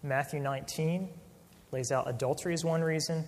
Matthew 0.01 0.39
19 0.39 1.09
lays 1.71 1.91
out 1.91 2.07
adultery 2.07 2.53
as 2.53 2.63
one 2.63 2.81
reason, 2.81 3.25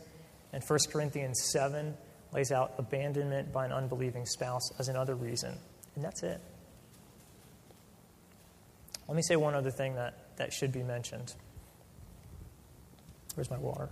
and 0.54 0.64
1 0.64 0.80
Corinthians 0.92 1.50
7 1.52 1.94
lays 2.34 2.52
out 2.52 2.74
abandonment 2.78 3.52
by 3.52 3.66
an 3.66 3.72
unbelieving 3.72 4.26
spouse 4.26 4.72
as 4.80 4.88
another 4.88 5.16
reason, 5.16 5.58
and 5.98 6.06
that's 6.06 6.22
it. 6.22 6.40
Let 9.08 9.16
me 9.16 9.24
say 9.24 9.36
one 9.36 9.56
other 9.56 9.72
thing 9.72 9.96
that, 9.96 10.14
that 10.38 10.54
should 10.54 10.72
be 10.72 10.84
mentioned. 10.84 11.34
Where's 13.34 13.50
my 13.50 13.58
water? 13.58 13.90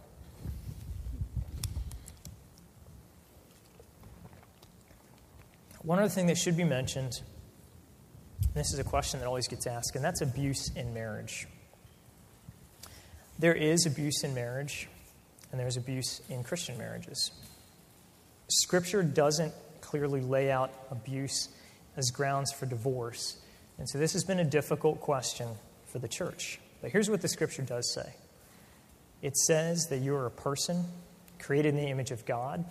One 5.82 5.98
other 5.98 6.10
thing 6.10 6.28
that 6.28 6.38
should 6.38 6.56
be 6.56 6.64
mentioned, 6.64 7.22
this 8.54 8.72
is 8.72 8.78
a 8.78 8.84
question 8.84 9.20
that 9.20 9.26
always 9.26 9.48
gets 9.48 9.66
asked, 9.66 9.96
and 9.96 10.06
that's 10.06 10.22
abuse 10.22 10.70
in 10.76 10.94
marriage. 10.94 11.48
There 13.40 13.56
is 13.56 13.88
abuse 13.88 14.24
in 14.24 14.36
marriage, 14.36 14.88
and 15.52 15.60
there's 15.60 15.78
abuse 15.78 16.22
in 16.30 16.44
Christian 16.44 16.78
marriages. 16.78 17.32
Scripture 18.48 19.02
doesn't 19.02 19.54
clearly 19.82 20.22
lay 20.22 20.52
out 20.52 20.72
abuse 20.92 21.50
as 21.98 22.12
grounds 22.12 22.52
for 22.52 22.66
divorce, 22.66 23.38
and 23.78 23.90
so 23.90 23.98
this 23.98 24.14
has 24.14 24.24
been 24.24 24.40
a 24.40 24.46
difficult 24.46 25.00
question 25.02 25.48
for 25.88 26.00
the 26.00 26.08
church. 26.08 26.60
But 26.82 26.92
here's 26.92 27.10
what 27.10 27.22
the 27.22 27.28
Scripture 27.28 27.62
does 27.62 27.94
say 27.94 28.14
it 29.22 29.36
says 29.38 29.88
that 29.90 30.00
you 30.00 30.16
are 30.16 30.26
a 30.26 30.32
person 30.32 30.86
created 31.40 31.70
in 31.70 31.78
the 31.78 31.90
image 31.90 32.12
of 32.12 32.26
God, 32.26 32.66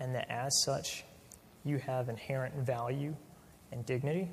and 0.00 0.14
that 0.14 0.30
as 0.30 0.62
such, 0.64 1.04
you 1.64 1.78
have 1.78 2.08
inherent 2.08 2.54
value 2.54 3.14
and 3.72 3.84
dignity. 3.84 4.28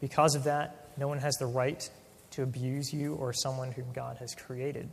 Because 0.00 0.34
of 0.34 0.44
that, 0.44 0.90
no 0.96 1.08
one 1.08 1.18
has 1.18 1.34
the 1.36 1.46
right 1.46 1.88
to 2.32 2.42
abuse 2.42 2.92
you 2.92 3.14
or 3.14 3.32
someone 3.32 3.72
whom 3.72 3.92
God 3.92 4.18
has 4.18 4.34
created 4.34 4.88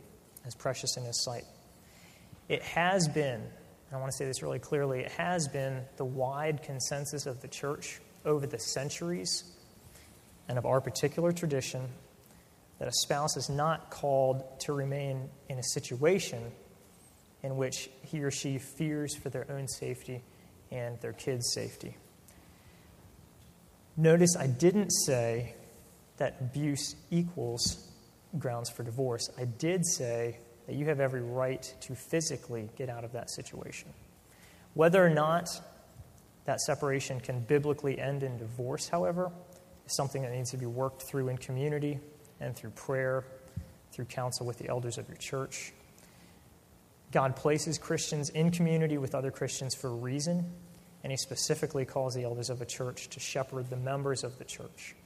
as 0.46 0.54
precious 0.54 0.96
in 0.96 1.04
His 1.04 1.22
sight. 1.22 1.44
It 2.48 2.62
has 2.62 3.08
been, 3.08 3.42
and 3.94 4.00
I 4.00 4.02
want 4.02 4.10
to 4.10 4.18
say 4.18 4.24
this 4.24 4.42
really 4.42 4.58
clearly, 4.58 5.02
it 5.02 5.12
has 5.12 5.46
been 5.46 5.84
the 5.98 6.04
wide 6.04 6.64
consensus 6.64 7.26
of 7.26 7.40
the 7.40 7.46
church 7.46 8.00
over 8.24 8.44
the 8.44 8.58
centuries 8.58 9.44
and 10.48 10.58
of 10.58 10.66
our 10.66 10.80
particular 10.80 11.30
tradition 11.30 11.86
that 12.80 12.88
a 12.88 12.92
spouse 12.92 13.36
is 13.36 13.48
not 13.48 13.90
called 13.90 14.42
to 14.62 14.72
remain 14.72 15.30
in 15.48 15.60
a 15.60 15.62
situation 15.62 16.50
in 17.44 17.56
which 17.56 17.88
he 18.02 18.20
or 18.24 18.32
she 18.32 18.58
fears 18.58 19.14
for 19.14 19.30
their 19.30 19.48
own 19.48 19.68
safety 19.68 20.24
and 20.72 21.00
their 21.00 21.12
kids' 21.12 21.52
safety. 21.54 21.96
Notice 23.96 24.36
I 24.36 24.48
didn't 24.48 24.90
say 24.90 25.54
that 26.16 26.38
abuse 26.40 26.96
equals 27.12 27.92
grounds 28.40 28.70
for 28.70 28.82
divorce. 28.82 29.30
I 29.38 29.44
did 29.44 29.86
say 29.86 30.40
that 30.66 30.76
you 30.76 30.86
have 30.86 31.00
every 31.00 31.22
right 31.22 31.74
to 31.82 31.94
physically 31.94 32.68
get 32.76 32.88
out 32.88 33.04
of 33.04 33.12
that 33.12 33.30
situation. 33.30 33.88
Whether 34.74 35.04
or 35.04 35.10
not 35.10 35.48
that 36.44 36.60
separation 36.60 37.20
can 37.20 37.40
biblically 37.40 37.98
end 37.98 38.22
in 38.22 38.38
divorce, 38.38 38.88
however, 38.88 39.30
is 39.86 39.94
something 39.94 40.22
that 40.22 40.32
needs 40.32 40.50
to 40.50 40.56
be 40.56 40.66
worked 40.66 41.02
through 41.02 41.28
in 41.28 41.38
community 41.38 41.98
and 42.40 42.56
through 42.56 42.70
prayer, 42.70 43.24
through 43.92 44.06
counsel 44.06 44.46
with 44.46 44.58
the 44.58 44.68
elders 44.68 44.98
of 44.98 45.08
your 45.08 45.16
church. 45.16 45.72
God 47.12 47.36
places 47.36 47.78
Christians 47.78 48.30
in 48.30 48.50
community 48.50 48.98
with 48.98 49.14
other 49.14 49.30
Christians 49.30 49.74
for 49.74 49.88
a 49.88 49.94
reason, 49.94 50.50
and 51.02 51.12
He 51.12 51.16
specifically 51.16 51.84
calls 51.84 52.14
the 52.14 52.24
elders 52.24 52.50
of 52.50 52.60
a 52.60 52.66
church 52.66 53.08
to 53.10 53.20
shepherd 53.20 53.70
the 53.70 53.76
members 53.76 54.24
of 54.24 54.38
the 54.38 54.44
church. 54.44 54.96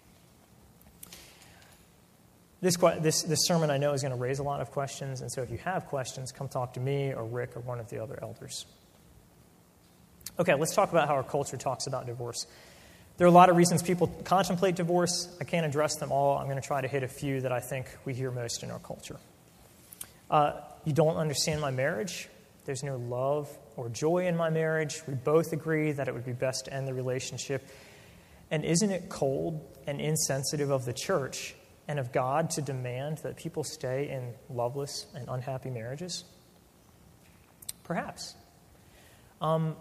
This, 2.60 2.76
this, 2.76 3.22
this 3.22 3.46
sermon 3.46 3.70
I 3.70 3.78
know 3.78 3.92
is 3.92 4.02
going 4.02 4.12
to 4.12 4.18
raise 4.18 4.40
a 4.40 4.42
lot 4.42 4.60
of 4.60 4.72
questions, 4.72 5.20
and 5.20 5.30
so 5.30 5.42
if 5.42 5.50
you 5.50 5.58
have 5.58 5.86
questions, 5.86 6.32
come 6.32 6.48
talk 6.48 6.74
to 6.74 6.80
me 6.80 7.12
or 7.12 7.24
Rick 7.24 7.56
or 7.56 7.60
one 7.60 7.78
of 7.78 7.88
the 7.88 8.02
other 8.02 8.18
elders. 8.20 8.66
Okay, 10.40 10.54
let's 10.54 10.74
talk 10.74 10.90
about 10.90 11.06
how 11.06 11.14
our 11.14 11.22
culture 11.22 11.56
talks 11.56 11.86
about 11.86 12.06
divorce. 12.06 12.46
There 13.16 13.26
are 13.26 13.30
a 13.30 13.32
lot 13.32 13.48
of 13.48 13.56
reasons 13.56 13.82
people 13.82 14.06
contemplate 14.24 14.76
divorce. 14.76 15.28
I 15.40 15.44
can't 15.44 15.66
address 15.66 15.96
them 15.96 16.12
all. 16.12 16.38
I'm 16.38 16.46
going 16.46 16.60
to 16.60 16.66
try 16.66 16.80
to 16.80 16.88
hit 16.88 17.02
a 17.02 17.08
few 17.08 17.40
that 17.40 17.52
I 17.52 17.60
think 17.60 17.86
we 18.04 18.14
hear 18.14 18.30
most 18.30 18.62
in 18.62 18.70
our 18.70 18.78
culture. 18.78 19.16
Uh, 20.30 20.52
you 20.84 20.92
don't 20.92 21.16
understand 21.16 21.60
my 21.60 21.70
marriage. 21.70 22.28
There's 22.64 22.82
no 22.82 22.96
love 22.96 23.48
or 23.76 23.88
joy 23.88 24.26
in 24.26 24.36
my 24.36 24.50
marriage. 24.50 25.00
We 25.06 25.14
both 25.14 25.52
agree 25.52 25.92
that 25.92 26.06
it 26.06 26.14
would 26.14 26.26
be 26.26 26.32
best 26.32 26.66
to 26.66 26.74
end 26.74 26.86
the 26.86 26.94
relationship. 26.94 27.66
And 28.50 28.64
isn't 28.64 28.90
it 28.90 29.08
cold 29.08 29.66
and 29.86 30.00
insensitive 30.00 30.70
of 30.70 30.84
the 30.84 30.92
church 30.92 31.54
and 31.88 31.98
of 31.98 32.12
God 32.12 32.50
to 32.50 32.62
demand 32.62 33.18
that 33.18 33.36
people 33.36 33.64
stay 33.64 34.10
in 34.10 34.34
loveless 34.54 35.06
and 35.14 35.26
unhappy 35.28 35.70
marriages? 35.70 36.24
Perhaps. 37.82 38.34
Um, 39.40 39.76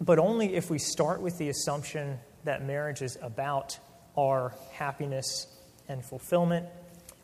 but 0.00 0.20
only 0.20 0.54
if 0.54 0.70
we 0.70 0.78
start 0.78 1.20
with 1.20 1.36
the 1.38 1.48
assumption 1.48 2.18
that 2.44 2.64
marriage 2.64 3.02
is 3.02 3.18
about 3.20 3.78
our 4.16 4.54
happiness 4.72 5.48
and 5.88 6.04
fulfillment, 6.04 6.66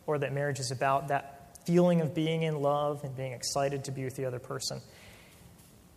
or 0.07 0.19
that 0.19 0.33
marriage 0.33 0.59
is 0.59 0.73
about 0.73 1.09
that 1.09 1.57
feeling 1.65 2.01
of 2.01 2.15
being 2.15 2.43
in 2.43 2.61
love 2.61 3.05
and 3.05 3.17
being 3.17 3.33
excited 3.33 3.85
to 3.85 3.93
be 3.93 4.05
with 4.05 4.17
the 4.17 4.25
other 4.25 4.39
person. 4.39 4.81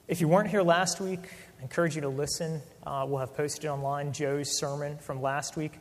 If 0.07 0.21
you 0.21 0.27
weren't 0.27 0.49
here 0.49 0.61
last 0.61 1.01
week, 1.01 1.19
I 1.59 1.63
encourage 1.63 1.95
you 1.95 2.01
to 2.01 2.09
listen. 2.09 2.61
Uh, 2.85 3.05
we'll 3.07 3.19
have 3.19 3.35
posted 3.35 3.65
online 3.65 4.13
Joe's 4.13 4.57
sermon 4.57 4.97
from 4.99 5.21
last 5.21 5.57
week 5.57 5.73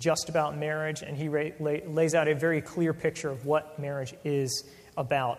just 0.00 0.28
about 0.28 0.56
marriage, 0.56 1.02
and 1.02 1.16
he 1.16 1.28
lays 1.28 2.14
out 2.14 2.28
a 2.28 2.34
very 2.34 2.60
clear 2.60 2.92
picture 2.92 3.30
of 3.30 3.46
what 3.46 3.78
marriage 3.78 4.14
is 4.24 4.64
about. 4.96 5.38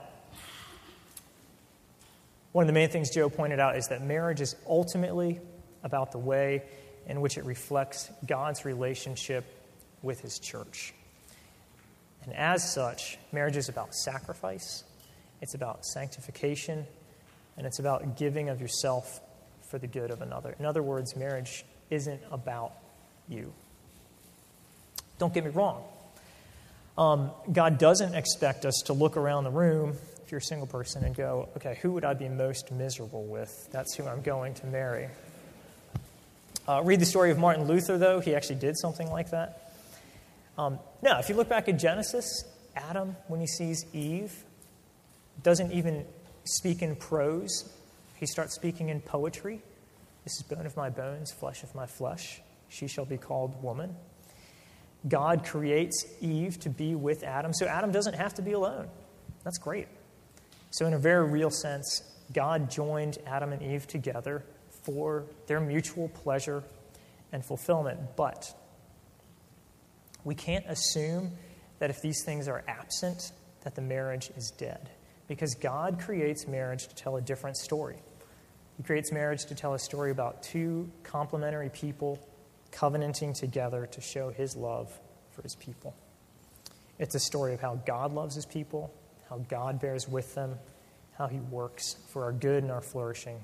One 2.51 2.63
of 2.63 2.67
the 2.67 2.73
main 2.73 2.89
things 2.89 3.09
Joe 3.13 3.29
pointed 3.29 3.59
out 3.59 3.75
is 3.75 3.87
that 3.89 4.01
marriage 4.01 4.41
is 4.41 4.55
ultimately 4.67 5.39
about 5.83 6.11
the 6.11 6.17
way 6.17 6.63
in 7.07 7.21
which 7.21 7.37
it 7.37 7.45
reflects 7.45 8.09
God's 8.25 8.65
relationship 8.65 9.45
with 10.01 10.21
his 10.21 10.39
church. 10.39 10.93
And 12.23 12.33
as 12.33 12.73
such, 12.73 13.19
marriage 13.31 13.57
is 13.57 13.69
about 13.69 13.93
sacrifice, 13.93 14.83
it's 15.41 15.53
about 15.53 15.85
sanctification, 15.85 16.87
and 17.57 17.67
it's 17.67 17.79
about 17.79 18.17
giving 18.17 18.49
of 18.49 18.61
yourself 18.61 19.19
for 19.69 19.77
the 19.77 19.87
good 19.87 20.09
of 20.09 20.21
another. 20.21 20.55
In 20.57 20.65
other 20.65 20.81
words, 20.81 21.15
marriage 21.15 21.65
isn't 21.89 22.21
about 22.31 22.73
you. 23.27 23.53
Don't 25.17 25.34
get 25.34 25.45
me 25.45 25.51
wrong. 25.51 25.84
Um, 26.97 27.32
God 27.51 27.78
doesn't 27.78 28.15
expect 28.15 28.65
us 28.65 28.84
to 28.86 28.93
look 28.93 29.17
around 29.17 29.43
the 29.43 29.51
room, 29.51 29.97
if 30.23 30.32
you're 30.32 30.39
a 30.39 30.41
single 30.41 30.67
person, 30.67 31.04
and 31.04 31.15
go, 31.15 31.49
okay, 31.58 31.78
who 31.82 31.91
would 31.91 32.06
I 32.06 32.13
be 32.13 32.30
most 32.30 32.71
miserable 32.71 33.25
with? 33.25 33.69
That's 33.71 33.95
who 33.95 34.08
I'm 34.08 34.21
going 34.21 34.54
to 34.56 34.67
marry. 34.67 35.10
Uh, 36.67 36.82
read 36.84 36.99
the 36.99 37.06
story 37.06 37.32
of 37.32 37.38
Martin 37.38 37.67
Luther, 37.67 37.97
though. 37.97 38.19
He 38.19 38.34
actually 38.34 38.56
did 38.56 38.78
something 38.78 39.10
like 39.12 39.32
that. 39.32 39.73
Um, 40.58 40.80
if 41.04 41.30
you 41.30 41.36
look 41.36 41.49
back 41.49 41.67
at 41.67 41.78
Genesis, 41.78 42.45
Adam, 42.75 43.15
when 43.28 43.39
he 43.39 43.47
sees 43.47 43.86
Eve, 43.93 44.34
doesn't 45.43 45.71
even 45.73 46.06
speak 46.45 46.82
in 46.82 46.95
prose. 46.95 47.69
He 48.15 48.25
starts 48.25 48.56
speaking 48.56 48.89
in 48.89 49.01
poetry. 49.01 49.62
This 50.23 50.38
is 50.38 50.43
bone 50.43 50.65
of 50.65 50.75
my 50.75 50.89
bones, 50.89 51.32
flesh 51.32 51.62
of 51.62 51.75
my 51.75 51.86
flesh. 51.86 52.41
She 52.69 52.88
shall 52.88 53.06
be 53.06 53.17
called 53.17 53.62
woman. 53.62 53.95
God 55.07 55.45
creates 55.45 56.05
Eve 56.19 56.59
to 56.61 56.69
be 56.69 56.95
with 56.95 57.23
Adam, 57.23 57.53
so 57.53 57.65
Adam 57.67 57.91
doesn't 57.91 58.15
have 58.15 58.33
to 58.35 58.41
be 58.41 58.53
alone. 58.53 58.87
That's 59.43 59.59
great. 59.59 59.87
So, 60.71 60.85
in 60.87 60.93
a 60.93 60.99
very 60.99 61.29
real 61.29 61.51
sense, 61.51 62.01
God 62.33 62.69
joined 62.71 63.19
Adam 63.25 63.53
and 63.53 63.61
Eve 63.61 63.87
together 63.87 64.43
for 64.83 65.25
their 65.47 65.59
mutual 65.59 66.09
pleasure 66.09 66.63
and 67.31 67.45
fulfillment. 67.45 67.99
But 68.15 68.51
we 70.23 70.35
can't 70.35 70.65
assume 70.67 71.31
that 71.79 71.89
if 71.89 72.01
these 72.01 72.23
things 72.25 72.47
are 72.47 72.63
absent, 72.67 73.31
that 73.63 73.75
the 73.75 73.81
marriage 73.81 74.31
is 74.35 74.51
dead. 74.57 74.89
Because 75.27 75.55
God 75.55 75.99
creates 75.99 76.47
marriage 76.47 76.87
to 76.87 76.95
tell 76.95 77.17
a 77.17 77.21
different 77.21 77.57
story. 77.57 77.97
He 78.77 78.83
creates 78.83 79.11
marriage 79.11 79.45
to 79.45 79.55
tell 79.55 79.73
a 79.73 79.79
story 79.79 80.11
about 80.11 80.43
two 80.43 80.89
complementary 81.03 81.69
people 81.69 82.19
covenanting 82.75 83.33
together 83.33 83.88
to 83.88 84.01
show 84.01 84.29
his 84.29 84.55
love 84.55 84.91
for 85.31 85.41
his 85.41 85.55
people. 85.55 85.95
It's 86.99 87.15
a 87.15 87.19
story 87.19 87.53
of 87.53 87.59
how 87.59 87.75
God 87.85 88.13
loves 88.13 88.35
his 88.35 88.45
people, 88.45 88.93
how 89.29 89.39
God 89.49 89.79
bears 89.79 90.07
with 90.07 90.33
them, 90.35 90.57
how 91.17 91.27
he 91.27 91.39
works 91.39 91.95
for 92.09 92.23
our 92.23 92.31
good 92.31 92.63
and 92.63 92.71
our 92.71 92.81
flourishing, 92.81 93.43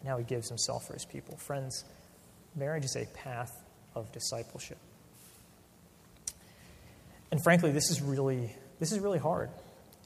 and 0.00 0.08
how 0.08 0.18
he 0.18 0.24
gives 0.24 0.48
himself 0.48 0.86
for 0.86 0.94
his 0.94 1.04
people. 1.04 1.36
Friends, 1.36 1.84
marriage 2.56 2.84
is 2.84 2.96
a 2.96 3.06
path 3.06 3.52
of 3.94 4.10
discipleship. 4.12 4.78
And 7.30 7.42
frankly, 7.42 7.72
this 7.72 7.90
is 7.90 8.00
really 8.00 8.54
this 8.78 8.92
is 8.92 9.00
really 9.00 9.18
hard. 9.18 9.50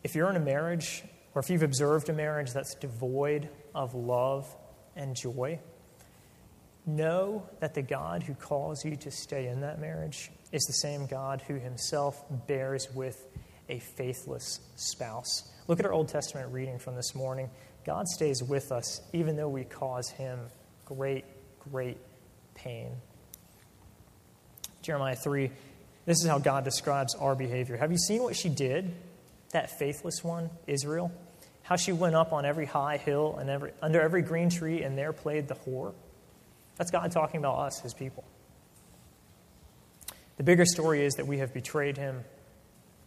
If 0.02 0.14
you're 0.14 0.30
in 0.30 0.36
a 0.36 0.40
marriage 0.40 1.04
or 1.34 1.42
if 1.42 1.50
you've 1.50 1.62
observed 1.62 2.08
a 2.08 2.12
marriage 2.12 2.52
that's 2.52 2.74
devoid 2.74 3.48
of 3.74 3.94
love 3.94 4.46
and 4.96 5.14
joy, 5.14 5.60
Know 6.84 7.48
that 7.60 7.74
the 7.74 7.82
God 7.82 8.24
who 8.24 8.34
calls 8.34 8.84
you 8.84 8.96
to 8.96 9.10
stay 9.10 9.46
in 9.46 9.60
that 9.60 9.80
marriage 9.80 10.30
is 10.50 10.62
the 10.64 10.72
same 10.72 11.06
God 11.06 11.42
who 11.46 11.54
himself 11.54 12.24
bears 12.48 12.88
with 12.92 13.24
a 13.68 13.78
faithless 13.78 14.60
spouse. 14.76 15.48
Look 15.68 15.78
at 15.78 15.86
our 15.86 15.92
Old 15.92 16.08
Testament 16.08 16.52
reading 16.52 16.78
from 16.78 16.96
this 16.96 17.14
morning. 17.14 17.50
God 17.86 18.08
stays 18.08 18.42
with 18.42 18.72
us 18.72 19.00
even 19.12 19.36
though 19.36 19.48
we 19.48 19.64
cause 19.64 20.10
him 20.10 20.40
great, 20.84 21.24
great 21.70 21.98
pain. 22.54 22.90
Jeremiah 24.82 25.14
3, 25.16 25.50
this 26.04 26.20
is 26.20 26.26
how 26.26 26.38
God 26.38 26.64
describes 26.64 27.14
our 27.14 27.36
behavior. 27.36 27.76
Have 27.76 27.92
you 27.92 27.98
seen 27.98 28.22
what 28.22 28.34
she 28.34 28.48
did, 28.48 28.92
that 29.52 29.78
faithless 29.78 30.24
one, 30.24 30.50
Israel? 30.66 31.12
How 31.62 31.76
she 31.76 31.92
went 31.92 32.16
up 32.16 32.32
on 32.32 32.44
every 32.44 32.66
high 32.66 32.96
hill 32.96 33.36
and 33.38 33.48
every, 33.48 33.70
under 33.80 34.00
every 34.00 34.22
green 34.22 34.50
tree 34.50 34.82
and 34.82 34.98
there 34.98 35.12
played 35.12 35.46
the 35.46 35.54
whore? 35.54 35.94
That's 36.76 36.90
God 36.90 37.10
talking 37.12 37.38
about 37.38 37.58
us, 37.58 37.80
his 37.80 37.94
people. 37.94 38.24
The 40.36 40.42
bigger 40.42 40.64
story 40.64 41.04
is 41.04 41.14
that 41.14 41.26
we 41.26 41.38
have 41.38 41.52
betrayed 41.52 41.96
him, 41.96 42.24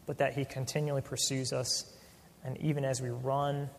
but 0.05 0.19
that 0.19 0.33
he 0.33 0.45
continually 0.45 1.01
pursues 1.01 1.51
us. 1.51 1.91
And 2.43 2.57
even 2.61 2.85
as 2.85 3.01
we 3.01 3.09
run 3.09 3.69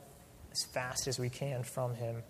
as 0.52 0.64
fast 0.74 1.06
as 1.06 1.18
we 1.18 1.28
can 1.28 1.62
from 1.62 1.94
him, 1.94 2.22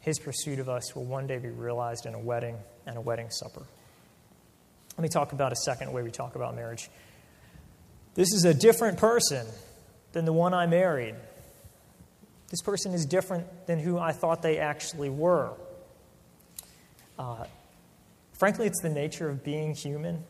his 0.00 0.18
pursuit 0.18 0.58
of 0.58 0.68
us 0.68 0.94
will 0.94 1.04
one 1.04 1.26
day 1.26 1.38
be 1.38 1.50
realized 1.50 2.06
in 2.06 2.14
a 2.14 2.18
wedding 2.18 2.56
and 2.86 2.96
a 2.96 3.00
wedding 3.00 3.30
supper. 3.30 3.62
Let 4.96 5.02
me 5.02 5.08
talk 5.08 5.32
about 5.32 5.52
a 5.52 5.56
second 5.56 5.92
way 5.92 6.02
we 6.02 6.10
talk 6.10 6.34
about 6.34 6.54
marriage. 6.54 6.90
This 8.14 8.32
is 8.32 8.44
a 8.44 8.54
different 8.54 8.98
person 8.98 9.46
than 10.12 10.24
the 10.24 10.32
one 10.32 10.54
I 10.54 10.66
married. 10.66 11.14
This 12.48 12.62
person 12.62 12.92
is 12.92 13.06
different 13.06 13.66
than 13.66 13.78
who 13.78 13.98
I 13.98 14.12
thought 14.12 14.42
they 14.42 14.58
actually 14.58 15.10
were. 15.10 15.52
Uh, 17.20 17.44
frankly, 18.32 18.66
it's 18.66 18.80
the 18.80 18.88
nature 18.88 19.28
of 19.28 19.44
being 19.44 19.74
human 19.74 20.24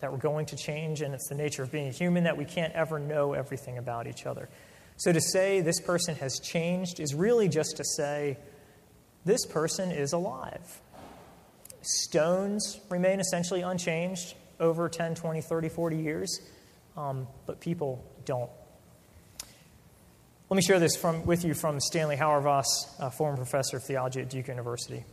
that 0.00 0.10
we're 0.10 0.16
going 0.16 0.46
to 0.46 0.56
change, 0.56 1.02
and 1.02 1.12
it's 1.12 1.28
the 1.28 1.34
nature 1.34 1.62
of 1.62 1.70
being 1.70 1.92
human 1.92 2.24
that 2.24 2.38
we 2.38 2.46
can't 2.46 2.72
ever 2.72 2.98
know 2.98 3.34
everything 3.34 3.76
about 3.76 4.06
each 4.06 4.24
other. 4.24 4.48
So 4.96 5.12
to 5.12 5.20
say 5.20 5.60
this 5.60 5.78
person 5.78 6.14
has 6.16 6.40
changed 6.42 7.00
is 7.00 7.14
really 7.14 7.50
just 7.50 7.76
to 7.76 7.84
say 7.84 8.38
this 9.26 9.44
person 9.44 9.90
is 9.90 10.14
alive. 10.14 10.80
Stones 11.82 12.80
remain 12.88 13.20
essentially 13.20 13.60
unchanged 13.60 14.34
over 14.58 14.88
10, 14.88 15.14
20, 15.14 15.42
30, 15.42 15.68
40 15.68 15.96
years, 15.98 16.40
um, 16.96 17.28
but 17.44 17.60
people 17.60 18.02
don't. 18.24 18.50
Let 20.48 20.56
me 20.56 20.62
share 20.62 20.80
this 20.80 20.96
from, 20.96 21.26
with 21.26 21.44
you 21.44 21.52
from 21.52 21.78
Stanley 21.78 22.16
Hauerwas, 22.16 22.64
a 22.98 23.10
former 23.10 23.36
professor 23.36 23.76
of 23.76 23.84
theology 23.84 24.22
at 24.22 24.30
Duke 24.30 24.48
University. 24.48 25.04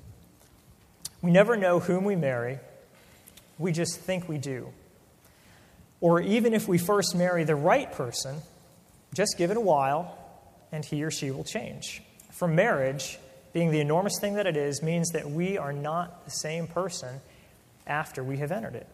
We 1.22 1.32
never 1.32 1.58
know 1.58 1.80
whom 1.80 2.06
we 2.06 2.16
marry, 2.16 2.60
we 3.58 3.72
just 3.72 4.00
think 4.00 4.30
we 4.30 4.38
do. 4.38 4.70
Or 6.02 6.22
even 6.22 6.54
if 6.54 6.68
we 6.68 6.78
first 6.78 7.14
marry 7.16 7.44
the 7.44 7.56
right 7.56 7.92
person, 7.92 8.38
just 9.14 9.36
give 9.38 9.52
it 9.52 9.58
a 9.58 9.62
while 9.62 10.18
and 10.72 10.86
he 10.86 11.04
or 11.04 11.12
she 11.12 11.32
will 11.32 11.44
change. 11.44 12.02
For 12.32 12.48
marriage, 12.48 13.20
being 13.52 13.72
the 13.72 13.82
enormous 13.82 14.14
thing 14.22 14.36
that 14.36 14.48
it 14.48 14.56
is, 14.56 14.82
means 14.82 15.10
that 15.10 15.30
we 15.30 15.58
are 15.58 15.74
not 15.74 16.24
the 16.24 16.32
same 16.32 16.68
person 16.68 17.20
after 17.86 18.24
we 18.24 18.38
have 18.38 18.52
entered 18.52 18.76
it. 18.76 18.88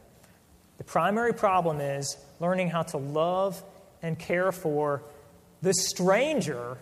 The 0.78 0.84
primary 0.84 1.34
problem 1.34 1.80
is 1.80 2.18
learning 2.40 2.70
how 2.70 2.84
to 2.84 2.98
love 2.98 3.62
and 4.02 4.18
care 4.18 4.52
for 4.52 5.04
the 5.62 5.74
stranger 5.74 6.78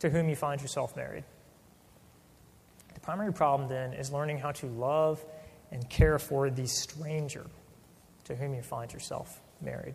to 0.00 0.10
whom 0.10 0.28
you 0.28 0.36
find 0.36 0.60
yourself 0.60 0.94
married 0.94 1.24
primary 3.06 3.32
problem 3.32 3.68
then 3.68 3.92
is 3.92 4.10
learning 4.10 4.36
how 4.36 4.50
to 4.50 4.66
love 4.66 5.24
and 5.70 5.88
care 5.88 6.18
for 6.18 6.50
the 6.50 6.66
stranger 6.66 7.46
to 8.24 8.34
whom 8.34 8.52
you 8.52 8.62
find 8.62 8.92
yourself 8.92 9.40
married. 9.60 9.94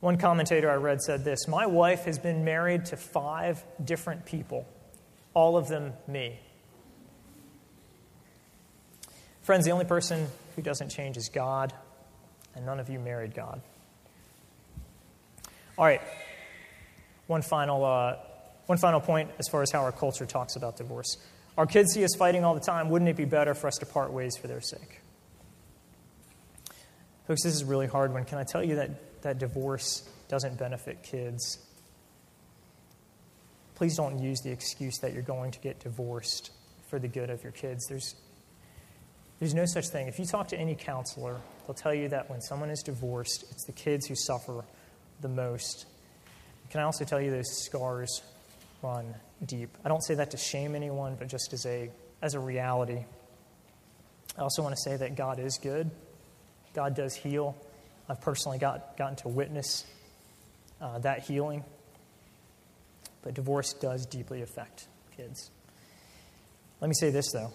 One 0.00 0.18
commentator 0.18 0.70
I 0.70 0.74
read 0.74 1.00
said 1.00 1.24
this 1.24 1.48
My 1.48 1.64
wife 1.64 2.04
has 2.04 2.18
been 2.18 2.44
married 2.44 2.84
to 2.86 2.98
five 2.98 3.64
different 3.82 4.26
people, 4.26 4.68
all 5.32 5.56
of 5.56 5.66
them 5.68 5.94
me. 6.06 6.38
Friends, 9.40 9.64
the 9.64 9.70
only 9.70 9.86
person 9.86 10.26
who 10.56 10.60
doesn't 10.60 10.90
change 10.90 11.16
is 11.16 11.30
God, 11.30 11.72
and 12.54 12.66
none 12.66 12.80
of 12.80 12.90
you 12.90 12.98
married 12.98 13.34
God. 13.34 13.62
All 15.78 15.86
right, 15.86 16.02
one 17.28 17.40
final, 17.40 17.82
uh, 17.82 18.16
one 18.66 18.76
final 18.76 19.00
point 19.00 19.30
as 19.38 19.48
far 19.48 19.62
as 19.62 19.70
how 19.70 19.80
our 19.80 19.92
culture 19.92 20.26
talks 20.26 20.56
about 20.56 20.76
divorce. 20.76 21.16
Our 21.60 21.66
kids 21.66 21.92
see 21.92 22.02
us 22.04 22.14
fighting 22.16 22.42
all 22.42 22.54
the 22.54 22.60
time. 22.60 22.88
Wouldn't 22.88 23.10
it 23.10 23.18
be 23.18 23.26
better 23.26 23.52
for 23.52 23.66
us 23.66 23.76
to 23.80 23.84
part 23.84 24.14
ways 24.14 24.34
for 24.34 24.48
their 24.48 24.62
sake? 24.62 25.02
Folks, 27.26 27.42
this 27.42 27.54
is 27.54 27.64
really 27.64 27.86
hard 27.86 28.14
one. 28.14 28.24
Can 28.24 28.38
I 28.38 28.44
tell 28.44 28.64
you 28.64 28.76
that, 28.76 29.20
that 29.20 29.38
divorce 29.38 30.08
doesn't 30.28 30.56
benefit 30.58 31.02
kids? 31.02 31.58
Please 33.74 33.94
don't 33.94 34.20
use 34.20 34.40
the 34.40 34.50
excuse 34.50 35.00
that 35.00 35.12
you're 35.12 35.20
going 35.20 35.50
to 35.50 35.58
get 35.58 35.80
divorced 35.80 36.50
for 36.88 36.98
the 36.98 37.08
good 37.08 37.28
of 37.28 37.42
your 37.42 37.52
kids. 37.52 37.84
There's, 37.88 38.14
there's 39.38 39.52
no 39.52 39.66
such 39.66 39.88
thing. 39.88 40.08
If 40.08 40.18
you 40.18 40.24
talk 40.24 40.48
to 40.48 40.56
any 40.58 40.74
counselor, 40.74 41.36
they'll 41.66 41.74
tell 41.74 41.92
you 41.92 42.08
that 42.08 42.30
when 42.30 42.40
someone 42.40 42.70
is 42.70 42.82
divorced, 42.82 43.44
it's 43.50 43.66
the 43.66 43.72
kids 43.72 44.06
who 44.06 44.14
suffer 44.14 44.64
the 45.20 45.28
most. 45.28 45.84
Can 46.70 46.80
I 46.80 46.84
also 46.84 47.04
tell 47.04 47.20
you 47.20 47.30
those 47.30 47.64
scars 47.66 48.22
run 48.82 49.14
deep. 49.44 49.76
I 49.84 49.88
don't 49.88 50.02
say 50.02 50.14
that 50.14 50.30
to 50.32 50.36
shame 50.36 50.74
anyone, 50.74 51.16
but 51.18 51.28
just 51.28 51.52
as 51.52 51.66
a, 51.66 51.90
as 52.22 52.34
a 52.34 52.40
reality. 52.40 53.04
I 54.36 54.40
also 54.42 54.62
want 54.62 54.74
to 54.74 54.80
say 54.80 54.96
that 54.96 55.16
God 55.16 55.38
is 55.38 55.58
good. 55.58 55.90
God 56.74 56.94
does 56.94 57.14
heal. 57.14 57.56
I've 58.08 58.20
personally 58.20 58.58
got, 58.58 58.96
gotten 58.96 59.16
to 59.16 59.28
witness 59.28 59.84
uh, 60.80 60.98
that 61.00 61.24
healing. 61.24 61.64
But 63.22 63.34
divorce 63.34 63.72
does 63.74 64.06
deeply 64.06 64.42
affect 64.42 64.86
kids. 65.16 65.50
Let 66.80 66.88
me 66.88 66.94
say 66.94 67.10
this, 67.10 67.32
though. 67.32 67.52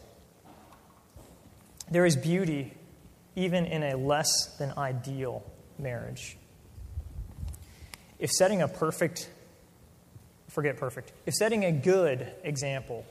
There 1.89 2.05
is 2.05 2.15
beauty 2.15 2.73
even 3.35 3.65
in 3.65 3.83
a 3.83 3.97
less 3.97 4.55
than 4.57 4.73
ideal 4.77 5.43
marriage. 5.77 6.38
If 8.17 8.31
setting 8.31 8.61
a 8.61 8.67
perfect 8.67 9.29
forget 10.47 10.77
perfect. 10.77 11.12
If 11.25 11.34
setting 11.34 11.65
a 11.65 11.71
good 11.71 12.31
example 12.43 13.05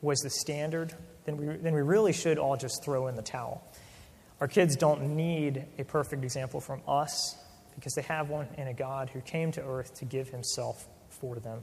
was 0.00 0.18
the 0.20 0.30
standard, 0.30 0.94
then 1.24 1.36
we, 1.36 1.56
then 1.56 1.74
we 1.74 1.82
really 1.82 2.12
should 2.12 2.38
all 2.38 2.56
just 2.56 2.84
throw 2.84 3.06
in 3.06 3.14
the 3.14 3.22
towel. 3.22 3.62
Our 4.40 4.48
kids 4.48 4.76
don't 4.76 5.16
need 5.16 5.64
a 5.78 5.84
perfect 5.84 6.24
example 6.24 6.60
from 6.60 6.82
us 6.88 7.36
because 7.76 7.94
they 7.94 8.02
have 8.02 8.28
one 8.28 8.48
in 8.58 8.66
a 8.66 8.74
God 8.74 9.10
who 9.10 9.20
came 9.20 9.52
to 9.52 9.62
earth 9.62 9.94
to 9.94 10.04
give 10.04 10.28
himself 10.28 10.88
for 11.08 11.36
them. 11.36 11.62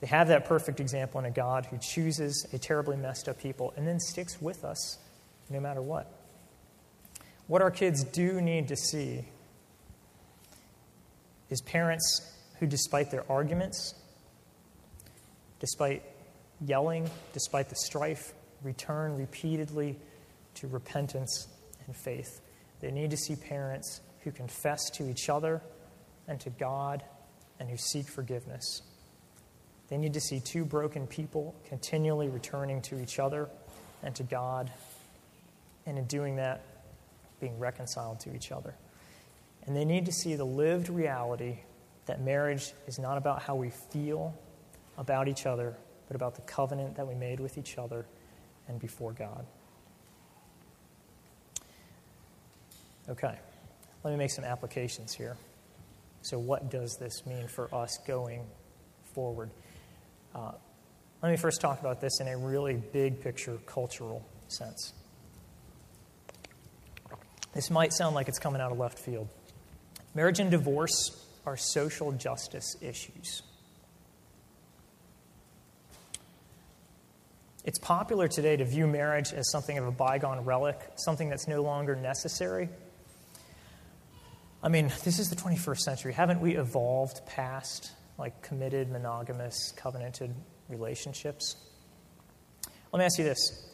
They 0.00 0.06
have 0.06 0.28
that 0.28 0.46
perfect 0.46 0.80
example 0.80 1.20
in 1.20 1.26
a 1.26 1.30
God 1.30 1.66
who 1.66 1.78
chooses 1.78 2.46
a 2.52 2.58
terribly 2.58 2.96
messed 2.96 3.28
up 3.28 3.38
people 3.38 3.74
and 3.76 3.86
then 3.86 4.00
sticks 4.00 4.40
with 4.40 4.64
us 4.64 4.98
no 5.50 5.60
matter 5.60 5.82
what. 5.82 6.10
What 7.48 7.60
our 7.60 7.70
kids 7.70 8.04
do 8.04 8.40
need 8.40 8.68
to 8.68 8.76
see 8.76 9.24
is 11.50 11.60
parents 11.60 12.32
who, 12.60 12.66
despite 12.66 13.10
their 13.10 13.24
arguments, 13.30 13.94
despite 15.58 16.02
yelling, 16.64 17.08
despite 17.32 17.68
the 17.68 17.76
strife, 17.76 18.34
return 18.62 19.16
repeatedly 19.16 19.98
to 20.54 20.68
repentance 20.68 21.48
and 21.86 21.96
faith. 21.96 22.40
They 22.80 22.90
need 22.90 23.10
to 23.10 23.16
see 23.16 23.34
parents 23.34 24.00
who 24.20 24.30
confess 24.30 24.90
to 24.90 25.08
each 25.08 25.28
other 25.28 25.62
and 26.28 26.38
to 26.40 26.50
God 26.50 27.02
and 27.58 27.68
who 27.68 27.76
seek 27.76 28.06
forgiveness. 28.08 28.82
They 29.88 29.96
need 29.96 30.14
to 30.14 30.20
see 30.20 30.40
two 30.40 30.64
broken 30.64 31.06
people 31.06 31.54
continually 31.66 32.28
returning 32.28 32.82
to 32.82 33.00
each 33.02 33.18
other 33.18 33.48
and 34.02 34.14
to 34.16 34.22
God, 34.22 34.70
and 35.86 35.98
in 35.98 36.04
doing 36.04 36.36
that, 36.36 36.62
being 37.40 37.58
reconciled 37.58 38.20
to 38.20 38.34
each 38.34 38.52
other. 38.52 38.74
And 39.66 39.76
they 39.76 39.84
need 39.84 40.06
to 40.06 40.12
see 40.12 40.36
the 40.36 40.44
lived 40.44 40.88
reality 40.88 41.58
that 42.10 42.20
marriage 42.20 42.72
is 42.88 42.98
not 42.98 43.16
about 43.16 43.40
how 43.40 43.54
we 43.54 43.70
feel 43.70 44.34
about 44.98 45.28
each 45.28 45.46
other, 45.46 45.76
but 46.08 46.16
about 46.16 46.34
the 46.34 46.40
covenant 46.42 46.96
that 46.96 47.06
we 47.06 47.14
made 47.14 47.38
with 47.38 47.56
each 47.56 47.78
other 47.78 48.04
and 48.66 48.80
before 48.80 49.12
God. 49.12 49.46
Okay, 53.08 53.38
let 54.02 54.10
me 54.10 54.16
make 54.16 54.32
some 54.32 54.44
applications 54.44 55.14
here. 55.14 55.36
So, 56.22 56.36
what 56.36 56.68
does 56.68 56.96
this 56.98 57.24
mean 57.26 57.46
for 57.46 57.72
us 57.72 57.96
going 58.08 58.44
forward? 59.14 59.50
Uh, 60.34 60.50
let 61.22 61.30
me 61.30 61.36
first 61.36 61.60
talk 61.60 61.78
about 61.78 62.00
this 62.00 62.20
in 62.20 62.26
a 62.26 62.36
really 62.36 62.74
big 62.74 63.22
picture 63.22 63.56
cultural 63.66 64.26
sense. 64.48 64.94
This 67.54 67.70
might 67.70 67.92
sound 67.92 68.16
like 68.16 68.26
it's 68.26 68.40
coming 68.40 68.60
out 68.60 68.72
of 68.72 68.78
left 68.78 68.98
field. 68.98 69.28
Marriage 70.12 70.40
and 70.40 70.50
divorce 70.50 71.16
are 71.46 71.56
social 71.56 72.12
justice 72.12 72.76
issues. 72.80 73.42
It's 77.64 77.78
popular 77.78 78.26
today 78.26 78.56
to 78.56 78.64
view 78.64 78.86
marriage 78.86 79.32
as 79.32 79.50
something 79.50 79.76
of 79.76 79.86
a 79.86 79.90
bygone 79.90 80.44
relic, 80.44 80.78
something 80.96 81.28
that's 81.28 81.46
no 81.46 81.62
longer 81.62 81.94
necessary. 81.94 82.68
I 84.62 84.68
mean, 84.68 84.92
this 85.04 85.18
is 85.18 85.28
the 85.28 85.36
21st 85.36 85.78
century. 85.78 86.12
Haven't 86.12 86.40
we 86.40 86.56
evolved 86.56 87.24
past 87.26 87.92
like 88.20 88.42
committed, 88.42 88.90
monogamous, 88.90 89.72
covenanted 89.76 90.32
relationships. 90.68 91.56
Let 92.92 92.98
me 92.98 93.04
ask 93.06 93.18
you 93.18 93.24
this 93.24 93.66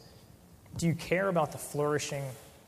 Do 0.77 0.87
you 0.87 0.95
care 0.95 1.27
about 1.27 1.51
the 1.51 1.57
flourishing 1.57 2.23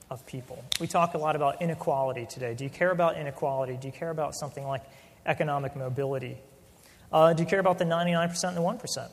of 0.10 0.26
people? 0.26 0.64
We 0.80 0.88
talk 0.88 1.14
a 1.14 1.18
lot 1.18 1.36
about 1.36 1.62
inequality 1.62 2.26
today. 2.26 2.54
Do 2.54 2.64
you 2.64 2.70
care 2.70 2.92
about 2.92 3.18
inequality? 3.18 3.78
Do 3.78 3.88
you 3.88 3.94
care 3.94 4.10
about 4.10 4.36
something 4.36 4.66
like 4.66 4.84
economic 5.26 5.76
mobility? 5.76 6.38
Uh, 7.12 7.34
do 7.34 7.44
you 7.44 7.50
care 7.50 7.60
about 7.60 7.80
the 7.80 7.86
99% 7.86 8.44
and 8.44 8.58
the 8.58 8.62
1%? 8.62 9.10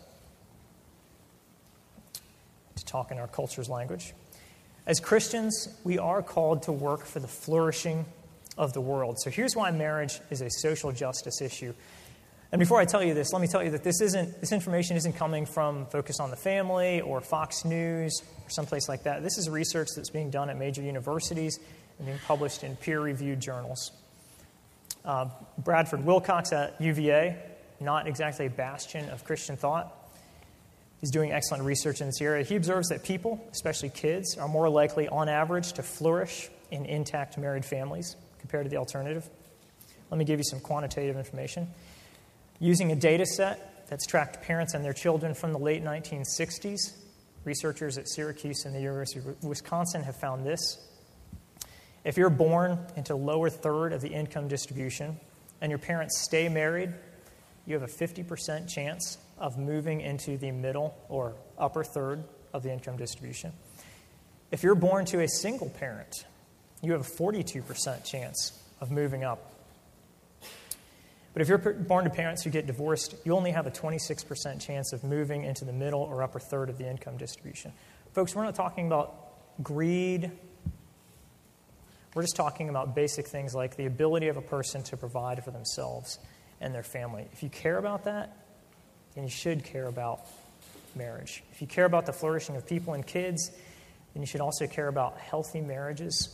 To 2.76 2.84
talk 2.84 3.10
in 3.10 3.18
our 3.18 3.28
culture's 3.28 3.68
language. 3.68 4.12
As 4.86 5.00
Christians, 5.00 5.68
we 5.82 5.98
are 5.98 6.22
called 6.22 6.62
to 6.64 6.72
work 6.72 7.06
for 7.06 7.20
the 7.20 7.28
flourishing 7.28 8.04
of 8.56 8.72
the 8.72 8.80
world. 8.80 9.18
So 9.20 9.30
here's 9.30 9.56
why 9.56 9.70
marriage 9.70 10.20
is 10.30 10.40
a 10.40 10.50
social 10.50 10.92
justice 10.92 11.40
issue. 11.40 11.74
And 12.56 12.60
before 12.60 12.80
I 12.80 12.86
tell 12.86 13.04
you 13.04 13.12
this, 13.12 13.34
let 13.34 13.42
me 13.42 13.48
tell 13.48 13.62
you 13.62 13.72
that 13.72 13.84
this, 13.84 14.00
isn't, 14.00 14.40
this 14.40 14.50
information 14.50 14.96
isn't 14.96 15.12
coming 15.12 15.44
from 15.44 15.84
Focus 15.88 16.20
on 16.20 16.30
the 16.30 16.36
Family 16.36 17.02
or 17.02 17.20
Fox 17.20 17.66
News 17.66 18.22
or 18.42 18.48
someplace 18.48 18.88
like 18.88 19.02
that. 19.02 19.22
This 19.22 19.36
is 19.36 19.50
research 19.50 19.88
that's 19.94 20.08
being 20.08 20.30
done 20.30 20.48
at 20.48 20.56
major 20.56 20.80
universities 20.80 21.58
and 21.98 22.06
being 22.06 22.18
published 22.26 22.64
in 22.64 22.74
peer 22.76 22.98
reviewed 22.98 23.40
journals. 23.40 23.92
Uh, 25.04 25.28
Bradford 25.58 26.06
Wilcox 26.06 26.50
at 26.50 26.80
UVA, 26.80 27.36
not 27.78 28.06
exactly 28.06 28.46
a 28.46 28.50
bastion 28.50 29.06
of 29.10 29.22
Christian 29.22 29.58
thought, 29.58 29.94
is 31.02 31.10
doing 31.10 31.32
excellent 31.32 31.62
research 31.62 32.00
in 32.00 32.06
this 32.06 32.22
area. 32.22 32.42
He 32.42 32.56
observes 32.56 32.88
that 32.88 33.04
people, 33.04 33.46
especially 33.52 33.90
kids, 33.90 34.38
are 34.38 34.48
more 34.48 34.70
likely, 34.70 35.08
on 35.08 35.28
average, 35.28 35.74
to 35.74 35.82
flourish 35.82 36.48
in 36.70 36.86
intact 36.86 37.36
married 37.36 37.66
families 37.66 38.16
compared 38.38 38.64
to 38.64 38.70
the 38.70 38.78
alternative. 38.78 39.28
Let 40.10 40.16
me 40.16 40.24
give 40.24 40.38
you 40.38 40.44
some 40.44 40.60
quantitative 40.60 41.18
information. 41.18 41.68
Using 42.58 42.90
a 42.90 42.96
data 42.96 43.26
set 43.26 43.86
that's 43.88 44.06
tracked 44.06 44.42
parents 44.42 44.74
and 44.74 44.84
their 44.84 44.92
children 44.92 45.34
from 45.34 45.52
the 45.52 45.58
late 45.58 45.84
1960s, 45.84 46.94
researchers 47.44 47.98
at 47.98 48.08
Syracuse 48.08 48.64
and 48.64 48.74
the 48.74 48.80
University 48.80 49.20
of 49.20 49.44
Wisconsin 49.44 50.02
have 50.02 50.16
found 50.16 50.44
this. 50.44 50.78
If 52.04 52.16
you're 52.16 52.30
born 52.30 52.78
into 52.96 53.12
the 53.12 53.18
lower 53.18 53.50
third 53.50 53.92
of 53.92 54.00
the 54.00 54.08
income 54.08 54.48
distribution 54.48 55.18
and 55.60 55.70
your 55.70 55.78
parents 55.78 56.20
stay 56.22 56.48
married, 56.48 56.92
you 57.66 57.74
have 57.74 57.82
a 57.82 57.92
50% 57.92 58.68
chance 58.68 59.18
of 59.38 59.58
moving 59.58 60.00
into 60.00 60.38
the 60.38 60.50
middle 60.50 60.96
or 61.08 61.34
upper 61.58 61.84
third 61.84 62.24
of 62.52 62.62
the 62.62 62.72
income 62.72 62.96
distribution. 62.96 63.52
If 64.50 64.62
you're 64.62 64.76
born 64.76 65.04
to 65.06 65.20
a 65.20 65.28
single 65.28 65.68
parent, 65.68 66.24
you 66.80 66.92
have 66.92 67.00
a 67.00 67.04
42% 67.04 68.04
chance 68.04 68.62
of 68.80 68.90
moving 68.90 69.24
up. 69.24 69.52
But 71.36 71.42
if 71.42 71.48
you're 71.50 71.58
born 71.58 72.04
to 72.04 72.10
parents 72.10 72.44
who 72.44 72.48
get 72.48 72.66
divorced, 72.66 73.14
you 73.26 73.36
only 73.36 73.50
have 73.50 73.66
a 73.66 73.70
26% 73.70 74.58
chance 74.58 74.94
of 74.94 75.04
moving 75.04 75.44
into 75.44 75.66
the 75.66 75.72
middle 75.74 76.00
or 76.00 76.22
upper 76.22 76.40
third 76.40 76.70
of 76.70 76.78
the 76.78 76.88
income 76.88 77.18
distribution. 77.18 77.74
Folks, 78.14 78.34
we're 78.34 78.44
not 78.44 78.54
talking 78.54 78.86
about 78.86 79.62
greed. 79.62 80.30
We're 82.14 82.22
just 82.22 82.36
talking 82.36 82.70
about 82.70 82.94
basic 82.94 83.26
things 83.26 83.54
like 83.54 83.76
the 83.76 83.84
ability 83.84 84.28
of 84.28 84.38
a 84.38 84.40
person 84.40 84.82
to 84.84 84.96
provide 84.96 85.44
for 85.44 85.50
themselves 85.50 86.18
and 86.62 86.74
their 86.74 86.82
family. 86.82 87.28
If 87.34 87.42
you 87.42 87.50
care 87.50 87.76
about 87.76 88.04
that, 88.04 88.34
then 89.14 89.24
you 89.24 89.30
should 89.30 89.62
care 89.62 89.88
about 89.88 90.20
marriage. 90.94 91.44
If 91.52 91.60
you 91.60 91.66
care 91.66 91.84
about 91.84 92.06
the 92.06 92.14
flourishing 92.14 92.56
of 92.56 92.66
people 92.66 92.94
and 92.94 93.06
kids, 93.06 93.50
then 94.14 94.22
you 94.22 94.26
should 94.26 94.40
also 94.40 94.66
care 94.66 94.88
about 94.88 95.18
healthy 95.18 95.60
marriages 95.60 96.30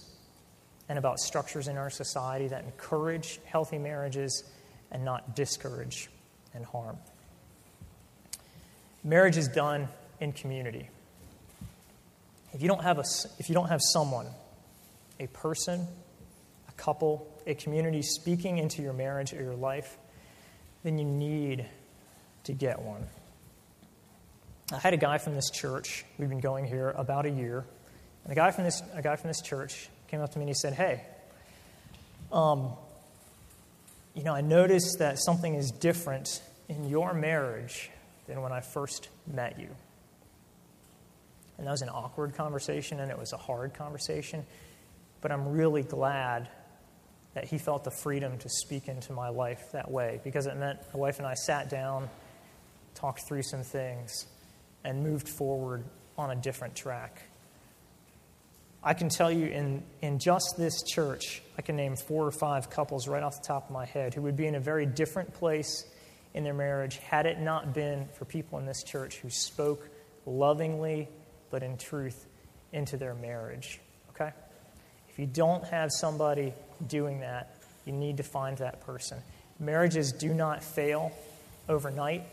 and 0.88 0.96
about 0.96 1.18
structures 1.18 1.66
in 1.66 1.76
our 1.76 1.90
society 1.90 2.46
that 2.46 2.62
encourage 2.62 3.40
healthy 3.46 3.78
marriages 3.78 4.44
and 4.92 5.04
not 5.04 5.34
discourage 5.34 6.08
and 6.54 6.64
harm. 6.64 6.96
Marriage 9.02 9.36
is 9.36 9.48
done 9.48 9.88
in 10.20 10.32
community. 10.32 10.88
If 12.52 12.62
you 12.62 12.68
don't 12.68 12.82
have, 12.82 12.98
a, 12.98 13.04
if 13.38 13.48
you 13.48 13.54
don't 13.54 13.68
have 13.68 13.80
someone, 13.82 14.26
a 15.18 15.26
person, 15.28 15.88
a 16.68 16.72
couple, 16.72 17.26
a 17.46 17.54
community 17.54 18.02
speaking 18.02 18.58
into 18.58 18.82
your 18.82 18.92
marriage 18.92 19.32
or 19.32 19.42
your 19.42 19.54
life, 19.54 19.96
then 20.84 20.98
you 20.98 21.04
need 21.04 21.66
to 22.44 22.52
get 22.52 22.80
one. 22.80 23.06
I 24.72 24.78
had 24.78 24.94
a 24.94 24.98
guy 24.98 25.18
from 25.18 25.34
this 25.34 25.50
church, 25.50 26.04
we've 26.18 26.28
been 26.28 26.40
going 26.40 26.66
here 26.66 26.90
about 26.90 27.26
a 27.26 27.30
year, 27.30 27.64
and 28.24 28.32
a 28.32 28.36
guy 28.36 28.50
from 28.50 28.64
this, 28.64 28.82
a 28.94 29.02
guy 29.02 29.16
from 29.16 29.28
this 29.28 29.40
church 29.40 29.88
came 30.08 30.20
up 30.20 30.32
to 30.32 30.38
me 30.38 30.44
and 30.44 30.50
he 30.50 30.54
said, 30.54 30.74
Hey, 30.74 31.02
um, 32.30 32.72
you 34.14 34.24
know, 34.24 34.34
I 34.34 34.40
noticed 34.40 34.98
that 34.98 35.18
something 35.18 35.54
is 35.54 35.70
different 35.70 36.42
in 36.68 36.88
your 36.88 37.14
marriage 37.14 37.90
than 38.26 38.42
when 38.42 38.52
I 38.52 38.60
first 38.60 39.08
met 39.26 39.58
you. 39.58 39.68
And 41.58 41.66
that 41.66 41.70
was 41.70 41.82
an 41.82 41.88
awkward 41.88 42.34
conversation 42.34 43.00
and 43.00 43.10
it 43.10 43.18
was 43.18 43.32
a 43.32 43.36
hard 43.36 43.74
conversation, 43.74 44.44
but 45.20 45.30
I'm 45.30 45.48
really 45.48 45.82
glad 45.82 46.48
that 47.34 47.44
he 47.44 47.56
felt 47.56 47.84
the 47.84 47.90
freedom 47.90 48.36
to 48.38 48.48
speak 48.48 48.88
into 48.88 49.12
my 49.12 49.28
life 49.28 49.72
that 49.72 49.90
way 49.90 50.20
because 50.24 50.46
it 50.46 50.56
meant 50.56 50.80
my 50.92 51.00
wife 51.00 51.18
and 51.18 51.26
I 51.26 51.34
sat 51.34 51.70
down, 51.70 52.10
talked 52.94 53.26
through 53.26 53.42
some 53.42 53.62
things, 53.62 54.26
and 54.84 55.02
moved 55.02 55.28
forward 55.28 55.84
on 56.18 56.30
a 56.30 56.36
different 56.36 56.74
track. 56.74 57.22
I 58.84 58.94
can 58.94 59.08
tell 59.08 59.30
you 59.30 59.46
in, 59.46 59.84
in 60.00 60.18
just 60.18 60.56
this 60.58 60.82
church, 60.82 61.42
I 61.56 61.62
can 61.62 61.76
name 61.76 61.94
four 61.94 62.26
or 62.26 62.32
five 62.32 62.68
couples 62.68 63.06
right 63.06 63.22
off 63.22 63.40
the 63.40 63.46
top 63.46 63.66
of 63.66 63.70
my 63.70 63.84
head 63.84 64.14
who 64.14 64.22
would 64.22 64.36
be 64.36 64.46
in 64.46 64.56
a 64.56 64.60
very 64.60 64.86
different 64.86 65.32
place 65.34 65.84
in 66.34 66.42
their 66.42 66.54
marriage 66.54 66.96
had 66.96 67.26
it 67.26 67.38
not 67.38 67.74
been 67.74 68.08
for 68.18 68.24
people 68.24 68.58
in 68.58 68.66
this 68.66 68.82
church 68.82 69.16
who 69.16 69.30
spoke 69.30 69.88
lovingly 70.26 71.08
but 71.50 71.62
in 71.62 71.76
truth 71.76 72.26
into 72.72 72.96
their 72.96 73.14
marriage. 73.14 73.80
Okay? 74.10 74.30
If 75.10 75.18
you 75.18 75.26
don't 75.26 75.64
have 75.64 75.90
somebody 75.92 76.52
doing 76.88 77.20
that, 77.20 77.54
you 77.84 77.92
need 77.92 78.16
to 78.16 78.22
find 78.22 78.56
that 78.58 78.84
person. 78.84 79.18
Marriages 79.60 80.12
do 80.12 80.32
not 80.34 80.64
fail 80.64 81.12
overnight. 81.68 82.24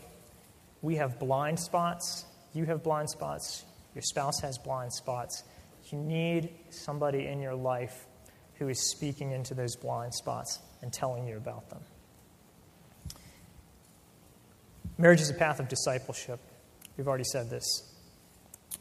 We 0.82 0.96
have 0.96 1.18
blind 1.20 1.60
spots. 1.60 2.24
You 2.54 2.64
have 2.64 2.82
blind 2.82 3.10
spots. 3.10 3.64
Your 3.94 4.02
spouse 4.02 4.40
has 4.40 4.58
blind 4.58 4.92
spots. 4.92 5.44
You 5.90 5.98
need 5.98 6.50
somebody 6.70 7.26
in 7.26 7.40
your 7.40 7.54
life 7.54 8.06
who 8.54 8.68
is 8.68 8.90
speaking 8.90 9.32
into 9.32 9.54
those 9.54 9.74
blind 9.76 10.14
spots 10.14 10.60
and 10.82 10.92
telling 10.92 11.26
you 11.26 11.36
about 11.36 11.68
them. 11.70 11.80
Marriage 14.98 15.20
is 15.20 15.30
a 15.30 15.34
path 15.34 15.60
of 15.60 15.68
discipleship. 15.68 16.38
We've 16.96 17.08
already 17.08 17.24
said 17.24 17.48
this. 17.48 17.64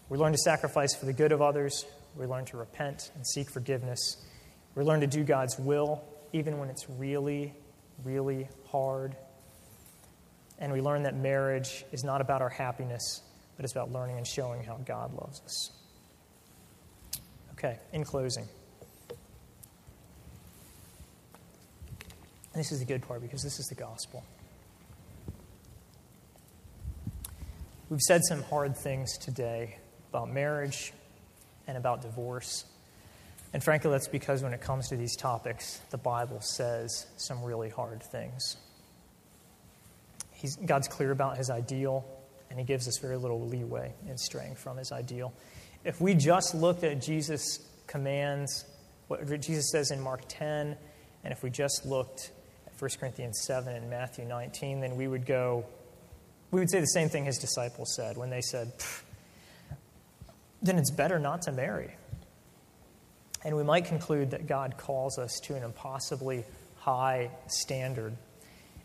We 0.09 0.17
learn 0.17 0.33
to 0.33 0.37
sacrifice 0.37 0.93
for 0.93 1.05
the 1.05 1.13
good 1.13 1.31
of 1.31 1.41
others. 1.41 1.85
We 2.17 2.25
learn 2.25 2.45
to 2.45 2.57
repent 2.57 3.11
and 3.15 3.25
seek 3.25 3.49
forgiveness. 3.49 4.17
We 4.75 4.83
learn 4.83 4.99
to 4.99 5.07
do 5.07 5.23
God's 5.23 5.57
will, 5.57 6.03
even 6.33 6.57
when 6.59 6.69
it's 6.69 6.89
really, 6.89 7.53
really 8.03 8.49
hard. 8.67 9.15
And 10.57 10.73
we 10.73 10.81
learn 10.81 11.03
that 11.03 11.15
marriage 11.15 11.85
is 11.91 12.03
not 12.03 12.19
about 12.19 12.41
our 12.41 12.49
happiness, 12.49 13.21
but 13.55 13.63
it's 13.63 13.73
about 13.73 13.91
learning 13.91 14.17
and 14.17 14.27
showing 14.27 14.63
how 14.63 14.75
God 14.77 15.13
loves 15.13 15.41
us. 15.45 15.78
Okay, 17.59 17.77
in 17.91 18.05
closing. 18.05 18.47
This 22.55 22.71
is 22.71 22.79
the 22.79 22.85
good 22.85 23.01
part 23.01 23.21
because 23.21 23.43
this 23.43 23.59
is 23.59 23.67
the 23.67 23.75
gospel. 23.75 24.23
We've 27.89 27.99
said 27.99 28.23
some 28.23 28.43
hard 28.43 28.77
things 28.77 29.17
today 29.17 29.77
about 30.09 30.31
marriage 30.31 30.93
and 31.67 31.75
about 31.75 32.01
divorce. 32.01 32.63
And 33.51 33.61
frankly, 33.61 33.91
that's 33.91 34.07
because 34.07 34.41
when 34.41 34.53
it 34.53 34.61
comes 34.61 34.87
to 34.87 34.95
these 34.95 35.17
topics, 35.17 35.81
the 35.89 35.97
Bible 35.97 36.39
says 36.39 37.07
some 37.17 37.43
really 37.43 37.69
hard 37.69 38.01
things. 38.03 38.55
He's, 40.31 40.55
God's 40.55 40.87
clear 40.87 41.11
about 41.11 41.35
his 41.35 41.49
ideal, 41.49 42.05
and 42.49 42.57
he 42.57 42.63
gives 42.63 42.87
us 42.87 42.99
very 42.99 43.17
little 43.17 43.45
leeway 43.47 43.91
in 44.07 44.17
straying 44.17 44.55
from 44.55 44.77
his 44.77 44.93
ideal. 44.93 45.33
If 45.83 46.01
we 46.01 46.13
just 46.13 46.53
looked 46.53 46.83
at 46.83 47.01
Jesus' 47.01 47.59
commands, 47.87 48.65
what 49.07 49.25
Jesus 49.41 49.71
says 49.71 49.91
in 49.91 50.01
Mark 50.01 50.21
10, 50.27 50.75
and 51.23 51.33
if 51.33 51.41
we 51.41 51.49
just 51.49 51.85
looked 51.85 52.31
at 52.67 52.79
1 52.79 52.91
Corinthians 52.99 53.41
7 53.45 53.73
and 53.73 53.89
Matthew 53.89 54.25
19, 54.25 54.81
then 54.81 54.97
we 54.97 55.07
would 55.07 55.25
go, 55.25 55.65
we 56.51 56.59
would 56.59 56.69
say 56.69 56.79
the 56.79 56.87
same 56.87 57.09
thing 57.09 57.25
his 57.25 57.37
disciples 57.37 57.95
said 57.95 58.17
when 58.17 58.29
they 58.29 58.41
said, 58.41 58.71
then 60.61 60.77
it's 60.77 60.91
better 60.91 61.17
not 61.17 61.43
to 61.43 61.51
marry. 61.51 61.91
And 63.45 63.55
we 63.55 63.63
might 63.63 63.85
conclude 63.85 64.31
that 64.31 64.47
God 64.47 64.75
calls 64.77 65.17
us 65.17 65.39
to 65.43 65.55
an 65.55 65.63
impossibly 65.63 66.43
high 66.77 67.31
standard 67.47 68.13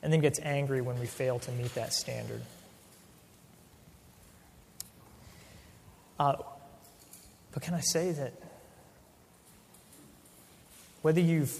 and 0.02 0.12
then 0.12 0.20
gets 0.20 0.38
angry 0.40 0.80
when 0.80 0.98
we 1.00 1.06
fail 1.06 1.40
to 1.40 1.50
meet 1.52 1.74
that 1.74 1.92
standard. 1.92 2.42
Uh, 6.20 6.34
but 7.54 7.62
can 7.62 7.72
I 7.72 7.80
say 7.80 8.12
that 8.12 8.34
whether 11.00 11.20
you've, 11.20 11.58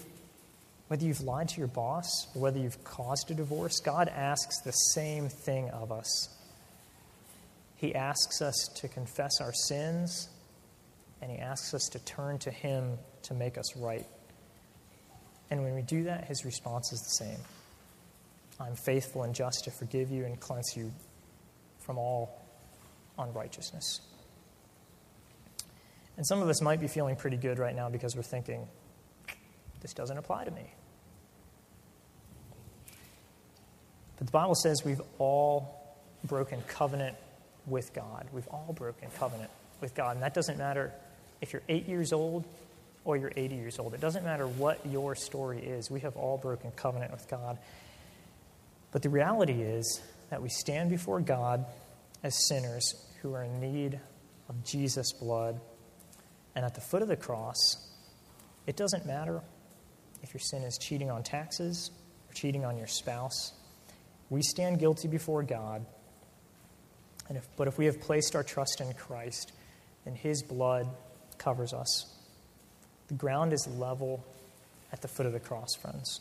Whether 0.88 1.06
you've 1.06 1.22
lied 1.22 1.48
to 1.48 1.58
your 1.58 1.68
boss 1.68 2.26
or 2.34 2.42
whether 2.42 2.58
you've 2.58 2.84
caused 2.84 3.30
a 3.30 3.34
divorce, 3.34 3.80
God 3.80 4.08
asks 4.08 4.60
the 4.60 4.72
same 4.72 5.28
thing 5.28 5.70
of 5.70 5.90
us. 5.90 6.28
He 7.76 7.94
asks 7.94 8.42
us 8.42 8.68
to 8.76 8.88
confess 8.88 9.40
our 9.40 9.52
sins, 9.52 10.28
and 11.22 11.30
He 11.30 11.38
asks 11.38 11.72
us 11.74 11.88
to 11.92 11.98
turn 12.04 12.38
to 12.40 12.50
Him 12.50 12.98
to 13.22 13.34
make 13.34 13.56
us 13.56 13.76
right. 13.76 14.06
And 15.50 15.62
when 15.64 15.74
we 15.74 15.82
do 15.82 16.04
that, 16.04 16.24
His 16.26 16.44
response 16.44 16.92
is 16.92 17.00
the 17.00 17.24
same 17.24 17.40
I'm 18.60 18.76
faithful 18.76 19.24
and 19.24 19.34
just 19.34 19.64
to 19.64 19.70
forgive 19.70 20.10
you 20.10 20.24
and 20.24 20.38
cleanse 20.38 20.76
you 20.76 20.92
from 21.80 21.98
all 21.98 22.40
unrighteousness. 23.18 24.00
And 26.16 26.26
some 26.26 26.42
of 26.42 26.48
us 26.48 26.62
might 26.62 26.80
be 26.80 26.86
feeling 26.86 27.16
pretty 27.16 27.36
good 27.36 27.58
right 27.58 27.74
now 27.74 27.88
because 27.88 28.14
we're 28.14 28.22
thinking, 28.22 28.68
this 29.80 29.92
doesn't 29.92 30.16
apply 30.16 30.44
to 30.44 30.50
me. 30.50 30.72
But 34.16 34.26
the 34.26 34.32
Bible 34.32 34.54
says 34.54 34.84
we've 34.84 35.02
all 35.18 35.96
broken 36.24 36.62
covenant 36.68 37.16
with 37.66 37.92
God. 37.92 38.26
We've 38.32 38.46
all 38.48 38.72
broken 38.74 39.08
covenant 39.18 39.50
with 39.80 39.94
God. 39.94 40.16
And 40.16 40.22
that 40.22 40.34
doesn't 40.34 40.56
matter 40.56 40.92
if 41.40 41.52
you're 41.52 41.62
eight 41.68 41.88
years 41.88 42.12
old 42.12 42.44
or 43.04 43.16
you're 43.16 43.32
80 43.36 43.56
years 43.56 43.78
old. 43.78 43.94
It 43.94 44.00
doesn't 44.00 44.24
matter 44.24 44.46
what 44.46 44.80
your 44.86 45.14
story 45.14 45.58
is. 45.58 45.90
We 45.90 46.00
have 46.00 46.16
all 46.16 46.38
broken 46.38 46.70
covenant 46.72 47.12
with 47.12 47.28
God. 47.28 47.58
But 48.92 49.02
the 49.02 49.10
reality 49.10 49.60
is 49.60 50.00
that 50.30 50.40
we 50.40 50.48
stand 50.48 50.90
before 50.90 51.20
God 51.20 51.66
as 52.22 52.46
sinners 52.48 52.94
who 53.20 53.34
are 53.34 53.42
in 53.42 53.60
need 53.60 54.00
of 54.48 54.64
Jesus' 54.64 55.12
blood. 55.12 55.60
And 56.54 56.64
at 56.64 56.74
the 56.74 56.80
foot 56.80 57.02
of 57.02 57.08
the 57.08 57.16
cross, 57.16 57.76
it 58.66 58.76
doesn't 58.76 59.06
matter 59.06 59.42
if 60.22 60.32
your 60.32 60.40
sin 60.40 60.62
is 60.62 60.78
cheating 60.78 61.10
on 61.10 61.22
taxes 61.22 61.90
or 62.28 62.34
cheating 62.34 62.64
on 62.64 62.76
your 62.76 62.86
spouse. 62.86 63.52
We 64.30 64.42
stand 64.42 64.78
guilty 64.78 65.08
before 65.08 65.42
God. 65.42 65.84
And 67.28 67.38
if, 67.38 67.46
but 67.56 67.68
if 67.68 67.78
we 67.78 67.86
have 67.86 68.00
placed 68.00 68.36
our 68.36 68.42
trust 68.42 68.80
in 68.80 68.92
Christ, 68.94 69.52
then 70.04 70.14
His 70.14 70.42
blood 70.42 70.88
covers 71.38 71.72
us. 71.72 72.06
The 73.08 73.14
ground 73.14 73.52
is 73.52 73.66
level 73.66 74.24
at 74.92 75.02
the 75.02 75.08
foot 75.08 75.26
of 75.26 75.32
the 75.32 75.40
cross, 75.40 75.74
friends. 75.74 76.20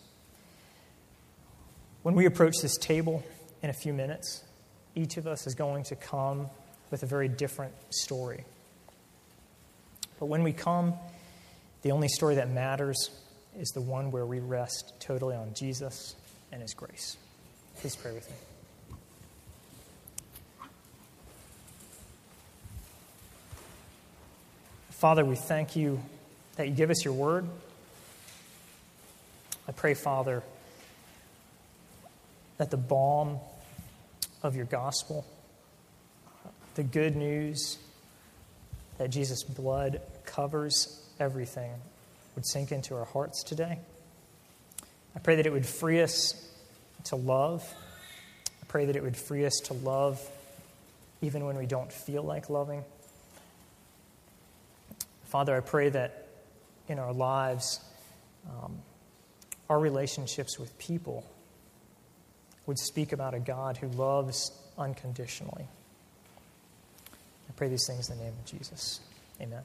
When 2.02 2.16
we 2.16 2.26
approach 2.26 2.56
this 2.62 2.76
table 2.78 3.24
in 3.62 3.70
a 3.70 3.74
few 3.74 3.94
minutes, 3.94 4.44
each 4.96 5.18
of 5.18 5.28
us 5.28 5.48
is 5.48 5.56
going 5.56 5.84
to 5.86 5.96
come 5.96 6.50
with 6.92 7.04
a 7.04 7.06
very 7.06 7.30
different 7.30 7.74
story. 7.90 8.44
But 10.24 10.30
when 10.30 10.44
we 10.44 10.54
come, 10.54 10.94
the 11.82 11.92
only 11.92 12.08
story 12.08 12.36
that 12.36 12.50
matters 12.50 13.10
is 13.60 13.68
the 13.72 13.82
one 13.82 14.10
where 14.10 14.26
we 14.26 14.40
rest 14.40 14.94
totally 15.02 15.36
on 15.36 15.54
Jesus 15.54 16.16
and 16.50 16.62
His 16.62 16.74
grace. 16.74 17.18
Please 17.82 17.94
pray 17.98 18.14
with 18.14 18.30
me. 18.30 18.36
Father, 24.92 25.26
we 25.26 25.36
thank 25.36 25.76
you 25.76 26.02
that 26.56 26.70
you 26.70 26.74
give 26.74 26.90
us 26.90 27.04
your 27.04 27.16
word. 27.16 27.46
I 29.68 29.74
pray, 29.74 29.94
Father, 29.94 30.42
that 32.60 32.72
the 32.72 32.78
balm 32.78 33.40
of 34.42 34.56
your 34.56 34.68
gospel, 34.68 35.26
the 36.76 36.84
good 36.84 37.18
news 37.18 37.78
that 39.00 39.10
Jesus' 39.10 39.44
blood 39.44 40.00
covers 40.34 41.02
everything, 41.20 41.72
would 42.36 42.46
sink 42.46 42.72
into 42.72 42.96
our 42.96 43.06
hearts 43.06 43.44
today. 43.44 43.80
I 45.16 45.20
pray 45.20 45.36
that 45.36 45.46
it 45.46 45.54
would 45.54 45.66
free 45.66 46.02
us 46.02 46.50
to 47.06 47.16
love. 47.16 47.64
I 48.62 48.66
pray 48.68 48.86
that 48.86 48.96
it 48.96 49.04
would 49.04 49.18
free 49.18 49.46
us 49.46 49.60
to 49.66 49.74
love 49.74 50.20
even 51.22 51.46
when 51.46 51.58
we 51.58 51.66
don't 51.66 51.92
feel 51.92 52.24
like 52.24 52.50
loving. 52.50 52.84
Father, 55.26 55.56
I 55.56 55.62
pray 55.62 55.90
that 55.90 56.28
in 56.88 57.00
our 57.00 57.14
lives, 57.14 57.80
um, 58.50 58.78
our 59.70 59.80
relationships 59.80 60.60
with 60.60 60.78
people 60.78 61.26
would 62.66 62.78
speak 62.78 63.14
about 63.14 63.34
a 63.34 63.40
God 63.40 63.78
who 63.78 63.88
loves 63.88 64.52
unconditionally. 64.78 65.66
I 67.50 67.52
pray 67.56 67.68
these 67.68 67.86
things 67.88 68.10
in 68.10 68.18
the 68.18 68.24
name 68.24 68.34
of 68.34 68.46
Jesus. 68.46 69.00
Amen. 69.42 69.64